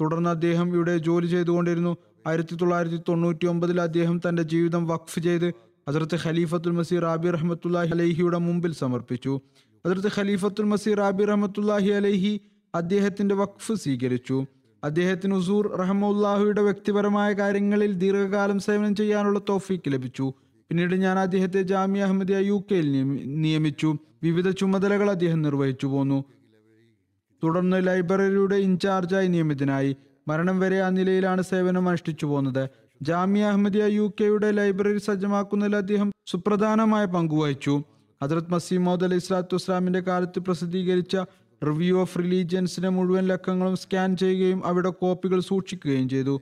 [0.00, 1.96] തുടർന്ന് അദ്ദേഹം ഇവിടെ ജോലി ചെയ്തുകൊണ്ടിരുന്നു.
[2.26, 5.48] ആയിരത്തി തൊള്ളായിരത്തി തൊണ്ണൂറ്റി ഒമ്പതിൽ അദ്ദേഹം തന്റെ ജീവിതം വഖഫ് ചെയ്ത്
[5.88, 9.40] ഹസരത്ത് ഖലീഫത്തുൽ മസീർ റാബി റഹ്മത്തുല്ലാഹി അലഹിയുടെ മുമ്പിൽ സമർപ്പിച്ചു.
[9.86, 12.40] ഹസരത്ത് ഖലീഫത്തുൽ മസീർ റാബി റഹ്മത്തുല്ലാഹി അലൈഹി
[12.74, 14.44] അദ്ദേഹത്തിന്റെ വഖഫ് സ്വീകരിച്ചു.
[14.84, 20.32] അദ്ദേഹത്തിന് ഉസൂർ റഹമുല്ലാഹുയുടെ വ്യക്തിപരമായ കാര്യങ്ങളിൽ ദീർഘകാലം സേവനം ചെയ്യാനുള്ള തോഫീക്ക് ലഭിച്ചു.
[20.68, 23.96] പിന്നീട് ഞാൻ അദ്ദേഹത്തെ ജാമ്യ അഹമ്മദിയ യു കെയിൽ നിയമി- നിയമിച്ചു.
[24.22, 26.24] വിവിധ ചുമതലകൾ അദ്ദേഹം നിർവഹിച്ചു പോന്നു.
[27.44, 29.96] തുടർന്ന് ലൈബ്രറിയുടെ ഇൻചാർജായി നിയമിതനായി.
[30.28, 32.68] മരണം വരെ ആ നിലയിലാണ് സേവനം അനുഷ്ഠിച്ചു പോകുന്നത്
[33.02, 37.82] ജാമ്യ അഹമ്മദിയ യു കെയുടെ ലൈബ്രറി സജ്ജമാക്കുന്നതിൽ അദ്ദേഹം സുപ്രധാനമായ പങ്കുവഹിച്ചു
[38.22, 41.16] ഹജറത് മസീമോദ് അലൈഹി സ്വലാത്തു വസ്ലാമിന്റെ കാലത്ത് പ്രസിദ്ധീകരിച്ച
[41.66, 46.40] റിവ്യൂ ഓഫ് റിലീജിയൻസിന്റെ മുഴുവൻ ലക്കങ്ങളും സ്കാൻ ചെയ്യുകയും അവിടെ കോപ്പികൾ സൂക്ഷിക്കുകയും ചെയ്തു.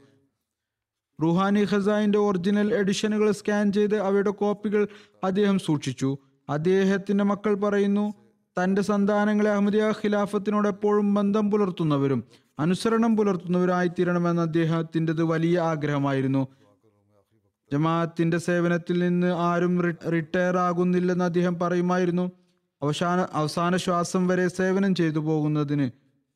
[1.23, 4.89] റുഹാനി ഖസായിന്റെ ഒറിജിനൽ എഡിഷനുകൾ സ്കാൻ ചെയ്ത് അവയുടെ കോപ്പികൾ
[5.25, 6.19] അദ്ദേഹം സൂക്ഷിച്ചു.
[6.51, 8.15] അദ്ദേഹത്തിന്റെ മക്കൾ പറയുന്നു
[8.57, 12.25] തന്റെ സന്താനങ്ങളെ അഹമ്മദിയ ഖിലാഫത്തിനോട് എപ്പോഴും ബന്ധം പുലർത്തുന്നവരും
[12.59, 16.49] അനുസരണം പുലർത്തുന്നവരായി തീരണമെന്ന് അദ്ദേഹത്തിന്റെത് വലിയ ആഗ്രഹമായിരുന്നു.
[17.73, 22.31] ജമാഅത്തിന്റെ സേവനത്തിൽ നിന്ന് ആരും റിട്ടയർ ആകുന്നില്ലെന്ന് അദ്ദേഹം പറയുമായിരുന്നു.
[22.83, 25.91] അവസാന അവസാന ശ്വാസം വരെ സേവനം ചെയ്തു പോകുന്നതിന്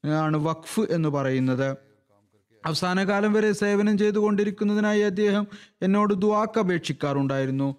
[0.07, 1.76] ആണ് വഖഫ് എന്ന് പറയുന്നത്.
[2.66, 5.47] അവസാന കാലം വരെ സേവനം ചെയ്തു ചെയ്തുകൊണ്ടിരിക്കുന്നതിനായി അദ്ദേഹം
[5.83, 7.76] എന്നോട് ദുവാക്ക് അപേക്ഷിക്കാറുണ്ടായിരുന്നു.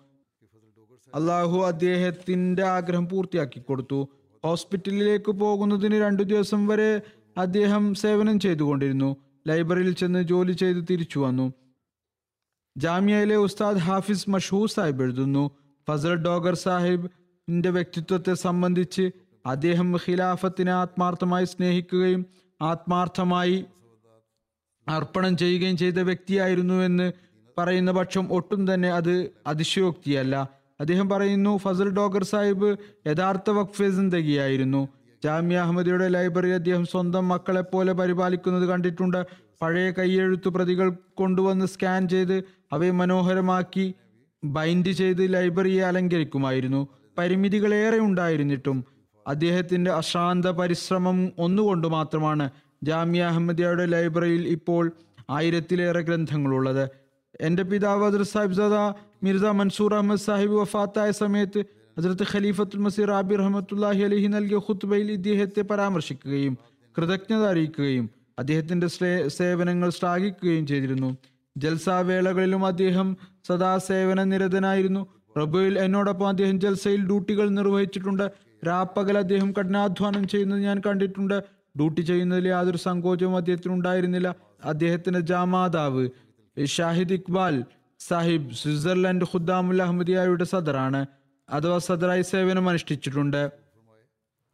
[1.16, 4.08] അള്ളാഹു അദ്ദേഹത്തിന്റെ ആഗ്രഹം പൂർത്തിയാക്കി കൊടുത്തു.
[4.43, 7.01] ഹോസ്പിറ്റലിലേക്ക് പോകുന്നതിന് രണ്ടു ദിവസം വരെ
[7.38, 9.16] അദ്ദേഹം സേവനം ചെയ്തുകൊണ്ടിരുന്നു
[9.47, 11.54] ലൈബ്രറിയിൽ ചെന്ന് ജോലി ചെയ്ത് തിരിച്ചു വന്നു.
[12.78, 15.52] ജാമ്യയിലെ ഉസ്താദ് ഹാഫിസ് മഷൂർ സാഹിബ് എഴുതുന്നു
[15.90, 19.12] ഫസൽ ഡോഗർ സാഹിബിന്റെ വ്യക്തിത്വത്തെ സംബന്ധിച്ച്
[19.46, 22.26] അദ്ദേഹം ഖിലാഫത്തിനെ ആത്മാർത്ഥമായി സ്നേഹിക്കുകയും
[22.62, 23.66] ആത്മാർത്ഥമായി
[24.88, 27.12] അർപ്പണം ചെയ്യുകയും ചെയ്ത വ്യക്തിയായിരുന്നു എന്ന്
[27.58, 30.50] പറയുന്ന പക്ഷം ഒട്ടും തന്നെ അത് അതിശയോക്തിയല്ല.
[30.80, 34.88] അദ്ദേഹം പറയുന്നു ഫസൽ ഡോഗർ സാഹിബ് യഥാർത്ഥ വഖഫെ സിന്ദഗിയായിരുന്നു.
[35.24, 39.26] ജാമ്യ അഹമ്മദിയുടെ ലൈബ്രറി അദ്ദേഹം സ്വന്തം മക്കളെ പോലെ പരിപാലിക്കുന്നത് കണ്ടിട്ടുണ്ട്.
[39.64, 40.88] പഴയ കൈയെഴുത്തു പ്രതികൾ
[41.20, 42.38] കൊണ്ടുവന്ന് സ്കാൻ ചെയ്ത്
[42.76, 43.86] അവയെ മനോഹരമാക്കി
[44.43, 46.82] ബൈൻഡ് ചെയ്ത് ലൈബ്രറിയെ അലങ്കരിക്കുമായിരുന്നു.
[47.18, 48.78] പരിമിതികളേറെ ഉണ്ടായിരുന്നിട്ടും
[49.26, 52.45] അദ്ദേഹത്തിന്റെ അശാന്ത പരിശ്രമം ഒന്നുകൊണ്ട് മാത്രമാണ്
[52.84, 54.84] ജാമ്യ അഹമ്മദിയയുടെ ലൈബ്രറിയിൽ ഇപ്പോൾ
[55.30, 56.84] ആയിരത്തിലേറെ ഗ്രന്ഥങ്ങളുള്ളത്.
[57.47, 58.78] എന്റെ പിതാവ് ഹജറത് സാഹിബ് സദ
[59.26, 61.61] മിർസ മൻസൂർ അഹമ്മദ് സാഹിബ് വഫാത്തായ സമയത്ത്
[61.97, 66.53] ഹജറത്ത് ഖലീഫത്തുൽ മസീർ ആബിർ റഹമത്തുല്ലാഹി അലഹി നൽകിയ ഖുത്ബയിൽ ഇദ്ദേഹത്തെ പരാമർശിക്കുകയും
[66.95, 68.05] കൃതജ്ഞത അറിയിക്കുകയും
[68.40, 68.88] അദ്ദേഹത്തിന്റെ
[69.28, 71.18] സേവനങ്ങൾ ശ്ലാഘിക്കുകയും ചെയ്തിരുന്നു.
[71.58, 73.18] ജൽസാവേളകളിലും അദ്ദേഹം
[73.48, 75.08] സദാ സേവന നിരതനായിരുന്നു.
[75.38, 78.32] റബുയിൽ എന്നോടൊപ്പം അദ്ദേഹം ജൽസയിൽ ഡ്യൂട്ടികൾ നിർവഹിച്ചിട്ടുണ്ട്.
[78.68, 81.44] രാപ്പകൽ അദ്ദേഹം കഠിനാധ്വാനം ചെയ്യുന്നത് ഞാൻ കണ്ടിട്ടുണ്ട്.
[81.78, 84.36] ഡ്യൂട്ടി ചെയ്യുന്നതിൽ യാതൊരു സങ്കോചവും അദ്ദേഹത്തിന് ഉണ്ടായിരുന്നില്ല.
[84.66, 86.10] അദ്ദേഹത്തിന്റെ ജാമാതാവ്
[86.64, 87.64] ഷാഹിദ് ഇക്ബാൽ
[88.00, 91.06] സാഹിബ് സ്വിറ്റ്സർലൻഡ് ഖുദ്ദാമുൽ അഹമ്മദിയായുടെ സദറാണ്.
[91.50, 93.62] അഥവാ സദറായി സേവനം അനുഷ്ഠിച്ചിട്ടുണ്ട്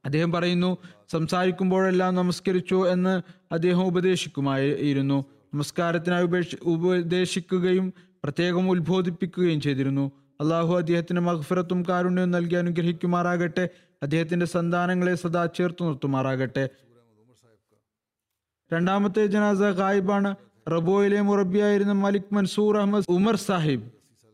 [0.06, 0.78] അദ്ദേഹം പറയുന്നു
[1.12, 3.22] സംസാരിക്കുമ്പോഴെല്ലാം നമസ്കരിച്ചു എന്ന്
[3.52, 5.26] അദ്ദേഹം ഉപദേശിക്കുമായിരുന്നു.
[5.54, 7.94] നമസ്കാരത്തിനായി ഉപേക്ഷ- ഉപദേശിക്കുകയും
[8.24, 10.12] പ്രത്യേകം ഉത്ബോധിപ്പിക്കുകയും ചെയ്തിരുന്നു.
[10.42, 13.70] അള്ളാഹു അദ്ദേഹത്തിന് മഗ്ഫിറത്തും കാരുണ്യവും നൽകി അനുഗ്രഹിക്കുമാറാകട്ടെ.
[14.04, 16.70] അദ്ദേഹത്തിന്റെ സന്താനങ്ങളെ സദാ ചേർത്ത് നിർത്തുമാറാകട്ടെ.
[18.74, 20.36] രണ്ടാമത്തെ ജനാസ ഗായിബാണ്.
[20.70, 23.84] റബോയിലെ മുറബിയായിരുന്ന മലിക് മൻസൂർ അഹമ്മദ് ഉമർ സാഹിബ്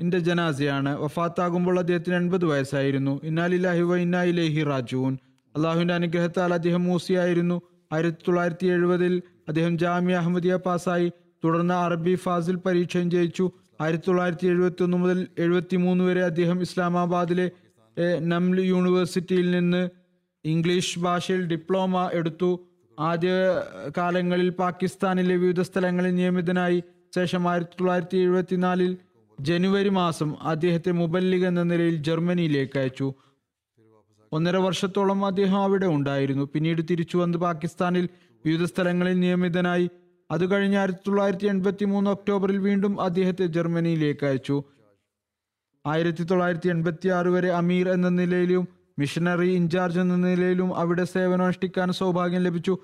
[0.02, 1.02] ഇന്റെ ജനാസയാണ്.
[1.02, 3.20] വഫാത്താകുമ്പോൾ അദ്ദേഹത്തിന് എൺപത് വയസ്സായിരുന്നു.
[3.24, 5.18] ഇന്നാലില്ലാഹി വ ഇന്നായിലേഹി റാജുൻ
[5.56, 7.58] അള്ളാഹുവിന്റെ അനുഗ്രഹത്താൽ അദ്ദേഹം മൂസിയായിരുന്നു.
[7.94, 9.14] ആയിരത്തി തൊള്ളായിരത്തി എഴുപതിൽ
[9.48, 11.12] അദ്ദേഹം ജാമ്യ അഹമ്മദിയ പാസായി
[11.44, 13.46] തുടർന്ന് അറബി ഫാസിൽ പരീക്ഷയും ജയിച്ചു.
[13.82, 17.48] ആയിരത്തി തൊള്ളായിരത്തി എഴുപത്തി ഒന്ന് മുതൽ എഴുപത്തി മൂന്ന് വരെ അദ്ദേഹം ഇസ്ലാമാബാദിലെ
[18.32, 19.82] നംൽ യൂണിവേഴ്സിറ്റിയിൽ നിന്ന്
[20.46, 22.50] ഇംഗ്ലീഷ് ഭാഷയിൽ ഡിപ്ലോമ എടുത്തു.
[23.00, 23.30] ആദ്യ
[23.98, 26.84] കാലങ്ങളിൽ പാകിസ്ഥാനിലെ വിവിധ സ്ഥലങ്ങളിൽ നിയമിതനായി.
[27.16, 28.92] ശേഷം ആയിരത്തി തൊള്ളായിരത്തി എഴുപത്തിനാലിൽ
[29.42, 33.08] ജനുവരി മാസം അദ്ദേഹത്തെ മുബല്ലിഗ് എന്ന നിലയിൽ ജർമ്മനിയിലേക്ക് അയച്ചു.
[34.34, 36.50] ഒന്നര വർഷത്തോളം അദ്ദേഹം അവിടെ ഉണ്ടായിരുന്നു.
[36.54, 38.10] പിന്നീട് തിരിച്ചു വന്ന് പാകിസ്ഥാനിൽ
[38.46, 39.90] വിവിധ സ്ഥലങ്ങളിൽ നിയമിതനായി.
[40.32, 44.64] അത് കഴിഞ്ഞ് ആയിരത്തി തൊള്ളായിരത്തി എൺപത്തി മൂന്ന് ഒക്ടോബറിൽ വീണ്ടും അദ്ദേഹത്തെ ജർമ്മനിയിലേക്ക് അയച്ചു.
[45.88, 48.68] ആയിരത്തി തൊള്ളായിരത്തി എൺപത്തി ആറ് വരെ അമീർ എന്ന നിലയിലും
[49.00, 52.78] മിഷനറി ഇൻചാർജ് എന്ന നിലയിലും അവിടെ സേവനമനുഷ്ഠിക്കാൻ സൗഭാഗ്യം ലഭിച്ചു.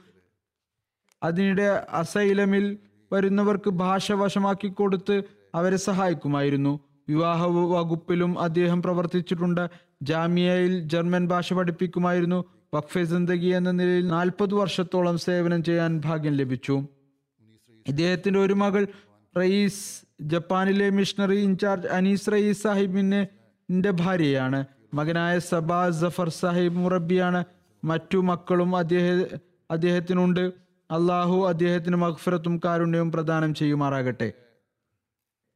[1.23, 2.77] അതിനിടെ അസൈലമിൽ
[3.13, 5.23] വരുന്നവർക്ക് ഭാഷ വശമാക്കി കൊടുത്ത്
[5.55, 6.79] അവരെ സഹായിക്കുമായിരുന്നു.
[7.09, 9.90] വിവാഹ വകുപ്പിലും അദ്ദേഹം പ്രവർത്തിച്ചിട്ടുണ്ട്.
[10.01, 12.45] ജാമ്യയിൽ ജർമ്മൻ ഭാഷ പഠിപ്പിക്കുമായിരുന്നു.
[12.73, 16.75] വഖഫെ സിന്ദഗി എന്ന നിലയിൽ നാൽപ്പത് വർഷത്തോളം സേവനം ചെയ്യാൻ ഭാഗ്യം ലഭിച്ചു.
[17.87, 18.87] ഇദ്ദേഹത്തിന്റെ ഒരു മകൾ
[19.37, 24.65] റയീസ് ജപ്പാനിലെ മിഷണറി ഇൻചാർജ് അനീസ് റയീസ് സാഹിബിന്റെ ഭാര്യയാണ്.
[24.93, 27.43] മകനായ സബാ ജഫർ സാഹിബ് മുറബിയാണ്
[27.83, 29.37] മറ്റു മക്കളും അദ്ദേഹ
[29.71, 30.51] അദ്ദേഹത്തിനുണ്ട്.
[30.91, 34.33] അള്ളാഹു അദ്ദേഹത്തിന് മഹ്ഫിറത്തും കാരുണ്യവും പ്രദാനം ചെയ്യുമാറാകട്ടെ.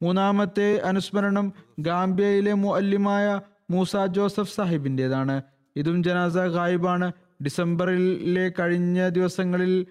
[0.02, 3.40] മൂന്നാമത്തെ അനുസ്മരണം ഗാംബിയയിലെ മുഅല്ലിമായ
[3.70, 5.42] മൂസ ജോസഫ് സാഹിബിന്റെതാണ്.
[5.76, 7.12] ഇതും ജനാസ ഗായിബാണ്.
[7.44, 9.86] ഡിസംബറിലെ കഴിഞ്ഞ ദിവസങ്ങളിൽ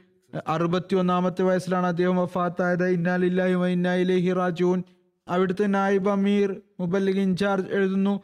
[0.48, 2.88] അറുപത്തി ഒന്നാമത്തെ വയസ്സിലാണ് അദ്ദേഹം വഫാത്തായത്.
[2.88, 4.84] ഇന്നാലില്ലാഹി വ ഇന്നാ ഇലൈഹി റാജിഊൻ.
[5.28, 8.22] അവിടുത്തെ നായിബ് അമീർ മുബല്ലിഗ് ഇൻചാർജ് എഴുതുന്നു.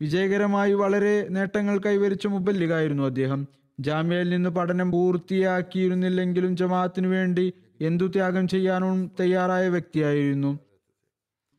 [0.00, 3.48] വിജയകരമായി വളരെ നേട്ടങ്ങൾ കൈവരിച്ച മുബല്ലിഗായിരുന്നു അദ്ദേഹം.
[3.80, 10.58] ജാമ്യയിൽ നിന്ന് പഠനം പൂർത്തിയാക്കിയിരുന്നില്ലെങ്കിലും ജമാഅത്തിന് വേണ്ടി എന്തു ത്യാഗം ചെയ്യാനും തയ്യാറായ വ്യക്തിയായിരുന്നു.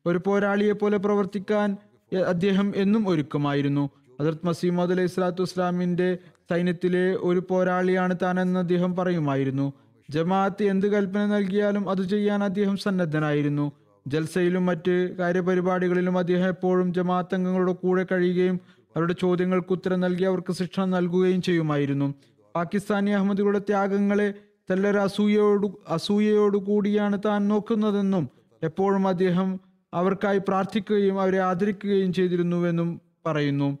[0.06, 1.76] ഒരു പോരാളിയെ പോലെ പ്രവർത്തിക്കാൻ
[2.12, 3.84] അദ്ദേഹം എന്നും ഒരുക്കമായിരുന്നു.
[4.20, 6.08] ഹജറത് മസീമദ് അലൈഹി സ്വലാത്തു വസ്സലാമിന്റെ
[6.50, 9.66] സൈന്യത്തിലെ ഒരു പോരാളിയാണ് താനെന്ന് അദ്ദേഹം പറയുമായിരുന്നു.
[10.08, 13.66] ജമാഅത്ത് എന്ത് കൽപ്പന നൽകിയാലും അത് ചെയ്യാൻ അദ്ദേഹം സന്നദ്ധനായിരുന്നു.
[14.06, 18.56] ജൽസയിലും മറ്റ് കാര്യപരിപാടികളിലും അദ്ദേഹം എപ്പോഴും ജമാഅത്ത് അംഗങ്ങളുടെ കൂടെ കഴിയുകയും
[18.96, 22.08] അവരുടെ ചോദ്യങ്ങൾക്ക് ഉത്തരം നൽകി അവർക്ക് ശിക്ഷ നൽകുകയും ചെയ്യുമായിരുന്നു.
[22.54, 24.28] പാകിസ്ഥാനി അഹമ്മദികളുടെ ത്യാഗങ്ങളെ
[24.70, 28.24] തല്ലൊരു അസൂയയോടു അസൂയയോടു കൂടിയാണ് താൻ നോക്കുന്നതെന്നും
[28.62, 29.48] എപ്പോഴും അദ്ദേഹം
[29.94, 33.78] അവർക്കായി പ്രാർത്ഥിക്കുകയും അവരെ ആദരിക്കുകയും ചെയ്തിരുന്നുവെന്നും പറയുന്നു.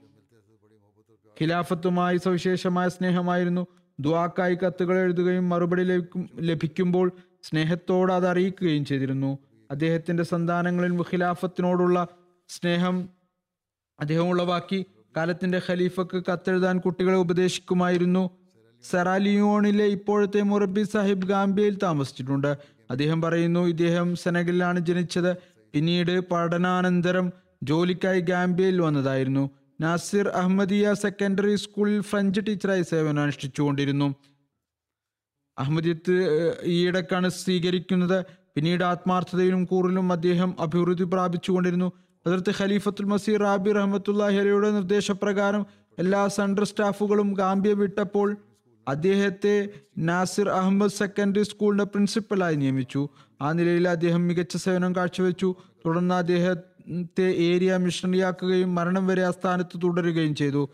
[1.42, 3.66] ഖിലാഫത്തുമായി സവിശേഷമായ സ്നേഹമായിരുന്നു.
[4.00, 9.38] ദുവാക്കായി കത്തുകൾ എഴുതുകയും മറുപടി ലഭിക്കും ലഭിക്കുമ്പോൾ സ്നേഹത്തോട് അത് അറിയിക്കുകയും ചെയ്തിരുന്നു.
[9.70, 12.06] അദ്ദേഹത്തിന്റെ സന്താനങ്ങളിൽ ഖിലാഫത്തിനോടുള്ള
[12.48, 13.08] സ്നേഹം
[14.00, 14.86] അദ്ദേഹം ഉളവാക്കി.
[15.16, 18.30] കാലത്തിന്റെ ഖലീഫക്ക് കത്തെഴുതാൻ കുട്ടികളെ ഉപദേശിക്കുമായിരുന്നു.
[18.90, 22.56] സെറാലിയോണിലെ ഇപ്പോഴത്തെ മുറബി സാഹിബ് ഗാംബിയയിൽ താമസിച്ചിട്ടുണ്ട്.
[22.90, 25.36] അദ്ദേഹം പറയുന്നു ഇദ്ദേഹം സെനഗലിലാണ് ജനിച്ചത്.
[25.74, 27.26] പിന്നീട് പഠനാനന്തരം
[27.62, 29.44] ജോലിക്കായി ഗാംബിയയിൽ വന്നതായിരുന്നു.
[29.80, 34.08] നാസിർ അഹമ്മദിയ സെക്കൻഡറി സ്കൂളിൽ ഫ്രഞ്ച് ടീച്ചറായി സേവനം അനുഷ്ഠിച്ചുകൊണ്ടിരുന്നു
[35.58, 36.14] അഹമ്മദിയത്ത്
[36.74, 38.18] ഈയിടക്കാണ് സ്വീകരിക്കുന്നത്.
[38.54, 41.88] പിന്നീട് ആത്മാർത്ഥതയിലും കൂറിലും അദ്ദേഹം അഭിവൃദ്ധി പ്രാപിച്ചുകൊണ്ടിരുന്നു.
[42.26, 45.62] അതിർത്ത് ഖലീഫത്തുൽ മസീർ റാബി റഹ്മത്തുല്ലാഹി അലയുടെ നിർദ്ദേശപ്രകാരം
[45.98, 48.28] എല്ലാ സെൻട്രൽ സ്റ്റാഫുകളും ഗാംബിയ വിട്ടപ്പോൾ
[48.86, 49.54] അദ്ദേഹത്തെ
[50.08, 53.02] നാസിർ അഹമ്മദ് സെക്കൻഡറി സ്കൂളിന്റെ പ്രിൻസിപ്പലായി നിയമിച്ചു.
[53.42, 55.54] ആ നിലയിൽ അദ്ദേഹം മികച്ച സേവനം കാഴ്ചവെച്ചു.
[55.86, 60.70] തുടർന്ന് അദ്ദേഹത്തെ ഏരിയ മിഷണറിയാക്കുകയും മരണം വരെ ആ സ്ഥാനത്ത് തുടരുകയും ചെയ്തു.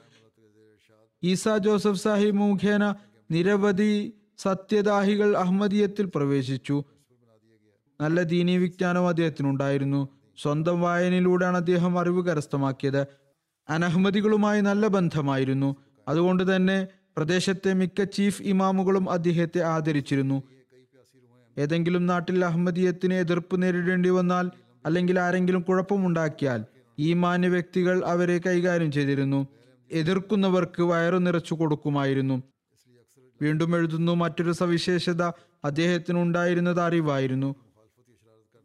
[1.22, 2.94] ഈസ ജോസഫ് സാഹിബ് മുഖേന
[3.30, 6.84] നിരവധി സത്യദാഹികൾ അഹമ്മദീയത്തിൽ പ്രവേശിച്ചു.
[8.00, 10.08] നല്ല ദീനീ വിജ്ഞാനവും അദ്ദേഹത്തിനുണ്ടായിരുന്നു.
[10.42, 13.06] സ്വന്തം വായനയിലൂടെയാണ് അദ്ദേഹം അറിവ് കരസ്ഥമാക്കിയത്.
[13.68, 15.76] അനഹമ്മദികളുമായി നല്ല ബന്ധമായിരുന്നു.
[16.08, 16.86] അതുകൊണ്ട് തന്നെ
[17.16, 20.42] പ്രദേശത്തെ മിക്ക ചീഫ് ഇമാമുകളും അദ്ദേഹത്തെ ആദരിച്ചിരുന്നു.
[21.58, 24.50] ഏതെങ്കിലും നാട്ടിൽ അഹമ്മദീയത്തിന് എതിർപ്പ് നേരിടേണ്ടി വന്നാൽ
[24.86, 26.64] അല്ലെങ്കിൽ ആരെങ്കിലും കുഴപ്പമുണ്ടാക്കിയാൽ
[26.98, 29.46] ഈ മാന്യ വ്യക്തികൾ അവരെ കൈകാര്യം ചെയ്തിരുന്നു.
[29.92, 32.42] എതിർക്കുന്നവർക്ക് വയറു നിറച്ചു കൊടുക്കുമായിരുന്നു.
[33.42, 35.22] വീണ്ടും എഴുതുന്നു മറ്റൊരു സവിശേഷത
[35.64, 37.54] അദ്ദേഹത്തിന് ഉണ്ടായിരുന്നത് അറിവായിരുന്നു.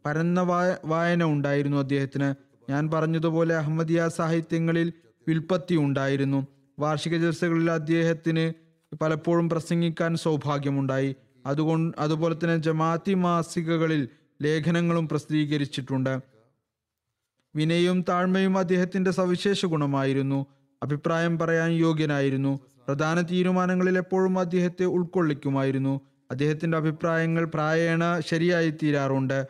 [0.06, 2.34] പരന്ന വായ- വായന ഉണ്ടായിരുന്നു അദ്ദേഹത്തിന്.
[2.70, 4.92] ഞാൻ പറഞ്ഞതുപോലെ അഹമ്മദിയ സാഹിത്യങ്ങളിൽ
[5.28, 6.46] വിൽപ്പത്തി ഉണ്ടായിരുന്നു.
[6.78, 8.52] വാർഷിക ജലസകളിൽ അദ്ദേഹത്തിന്
[8.96, 11.16] പലപ്പോഴും പ്രസംഗിക്കാൻ സൗഭാഗ്യമുണ്ടായി.
[11.46, 14.08] അതുകൊണ്ട് അതുപോലെ തന്നെ ജമാഅത്തി മാസികകളിൽ
[14.42, 16.18] ലേഖനങ്ങളും പ്രസിദ്ധീകരിച്ചിട്ടുണ്ട്.
[17.56, 20.46] വിനയവും താഴ്മയും അദ്ദേഹത്തിന്റെ സവിശേഷ ഗുണമായിരുന്നു.
[20.82, 22.60] അഭിപ്രായം പറയാൻ യോഗ്യനായിരുന്നു.
[22.88, 26.00] പ്രധാന തീരുമാനങ്ങളിൽ എപ്പോഴും അദ്ദേഹത്തെ ഉൾക്കൊള്ളിക്കുമായിരുന്നു.
[26.30, 29.46] അദ്ദേഹത്തിന്റെ അഭിപ്രായങ്ങൾ പ്രായേണ ശരിയായി തീരാറുണ്ട്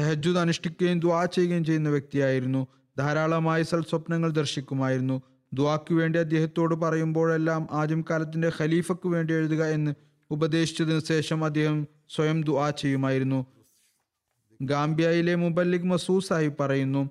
[0.00, 2.66] തഹജുദ് അനുഷ്ഠിക്കുകയും ദ്വാ ചെയ്യുകയും ചെയ്യുന്ന വ്യക്തിയായിരുന്നു.
[2.98, 5.22] ധാരാളമായി സൽസ്വപ്നങ്ങൾ ദർശിക്കുമായിരുന്നു.
[5.54, 9.94] ദ്വാക്ക് വേണ്ടി അദ്ദേഹത്തോട് പറയുമ്പോഴെല്ലാം ആദ്യം കാലത്തിന്റെ ഖലീഫക്ക് വേണ്ടി എഴുതുക എന്ന്
[10.30, 13.46] ഉപദേശിച്ചതിനു ശേഷം അദ്ദേഹം സ്വയം ദുആ ചെയ്യുമായിരുന്നു.
[14.62, 17.10] ഗാംബിയയിലെ മുബല്ലിഖ് മസൂദ് സാഹിബ് പറയുന്നു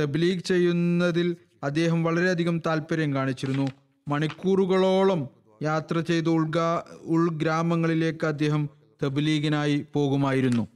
[0.00, 3.68] തബ്ലീഗ് ചെയ്യുന്നതിൽ അദ്ദേഹം വളരെയധികം താല്പര്യം കാണിച്ചിരുന്നു.
[4.08, 5.28] മണിക്കൂറുകളോളം
[5.62, 8.70] യാത്ര ചെയ്ത് ഉൾഗാ ഉൾഗ്രാമങ്ങളിലേക്ക് അദ്ദേഹം
[9.02, 10.68] തബ്ലീഗിനായി പോകുമായിരുന്നു.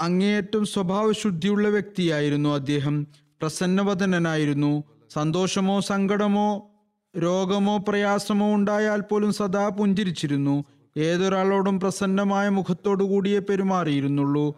[0.00, 3.06] അങ്ങേയറ്റം സ്വഭാവശുദ്ധിയുള്ള വ്യക്തിയായിരുന്നു അദ്ദേഹം.
[3.40, 6.71] പ്രസന്നവദനായിരുന്നു സന്തോഷമോ സങ്കടമോ
[7.16, 10.64] രോഗമോ പ്രയാസമോ ഉണ്ടായാൽ പോലും സദാ പുഞ്ചിരിച്ചിരുന്നു.
[10.96, 14.54] ഏതൊരാളോടും പ്രസന്നമായ മുഖത്തോടു കൂടിയേ പെരുമാറിയിരുന്നുള്ളൂ.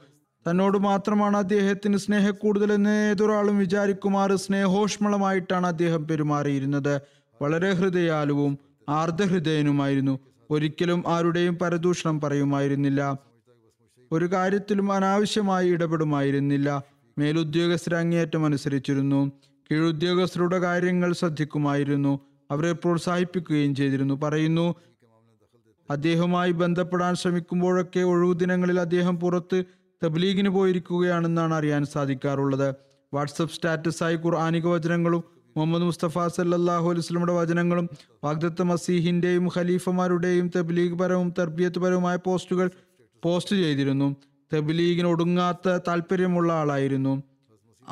[0.46, 7.00] തന്നോട് മാത്രമാണ് അദ്ദേഹത്തിന് സ്നേഹക്കൂടുതലെന്ന് ഏതൊരാളും വിചാരിക്കുമാറ് സ്നേഹോഷ്മളമായിട്ടാണ് അദ്ദേഹം പെരുമാറിയിരുന്നത്.
[7.42, 10.18] വളരെ ഹൃദയാലുവും ആർദ്രഹൃദയനുമായിരുന്നു.
[10.50, 13.18] ഒരിക്കലും ആരുടെയും പരദൂഷണം പറയുമായിരുന്നില്ല.
[14.12, 16.82] ഒരു കാര്യത്തിലും അനാവശ്യമായി ഇടപെടുമായിരുന്നില്ല.
[17.18, 19.32] മേലുദ്യോഗസ്ഥരെ അങ്ങേയറ്റം അനുസരിച്ചിരുന്നു
[19.70, 22.33] കീഴുദ്യോഗസ്ഥരുടെ കാര്യങ്ങൾ ശ്രദ്ധിക്കുമായിരുന്നു.
[22.50, 24.14] അവരെ പ്രോത്സാഹിപ്പിക്കുകയും ചെയ്തിരുന്നു.
[24.14, 24.74] പറയുന്നു
[25.90, 29.64] അദ്ദേഹവുമായി ബന്ധപ്പെടാൻ ശ്രമിക്കുമ്പോഴൊക്കെ ഒഴിവു ദിനങ്ങളിൽ അദ്ദേഹം പുറത്ത്
[30.04, 32.74] തബ്ലീഗിന് പോയിരിക്കുകയാണെന്നാണ് അറിയാൻ സാധിക്കാറുള്ളത്.
[33.14, 35.24] വാട്സപ്പ് സ്റ്റാറ്റസായി ഖുർആാനിക വചനങ്ങളും
[35.56, 37.88] മുഹമ്മദ് മുസ്തഫ സല്ലാഹു അലുസ്ലമിയുടെ വചനങ്ങളും
[38.24, 42.70] വാഗ്ദത്ത മസീഹിന്റെയും ഖലീഫമാരുടെയും തബ്ലീഗ് പരവും തർബിയത്ത് പരവുമായ പോസ്റ്റുകൾ
[43.22, 44.16] പോസ്റ്റ് ചെയ്തിരുന്നു.
[44.54, 47.22] തബ്ലീഗിന് ഒടുങ്ങാത്ത താല്പര്യമുള്ള ആളായിരുന്നു.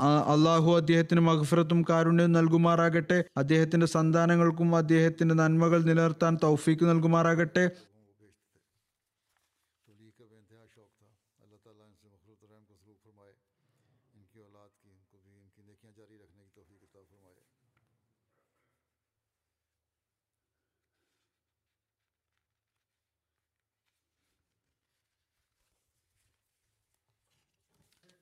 [0.01, 3.24] അള്ളാഹു അദ്ദേഹത്തിന് മഗ്ഫിറത്തും കാരുണ്യവും നൽകുമാറാകട്ടെ.
[3.36, 7.70] അദ്ദേഹത്തിന്റെ സന്താനങ്ങൾക്കും അദ്ദേഹത്തിന്റെ നന്മകൾ നിലനിർത്താൻ തൗഫീക്ക് നൽകുമാറാകട്ടെ.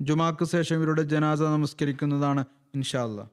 [0.01, 2.45] ജുമാക്ക് ശേഷം ഇവരുടെ ജനാസ നമസ്കരിക്കുന്നതാണ്
[2.75, 3.27] ഇൻഷാ അല്ലാ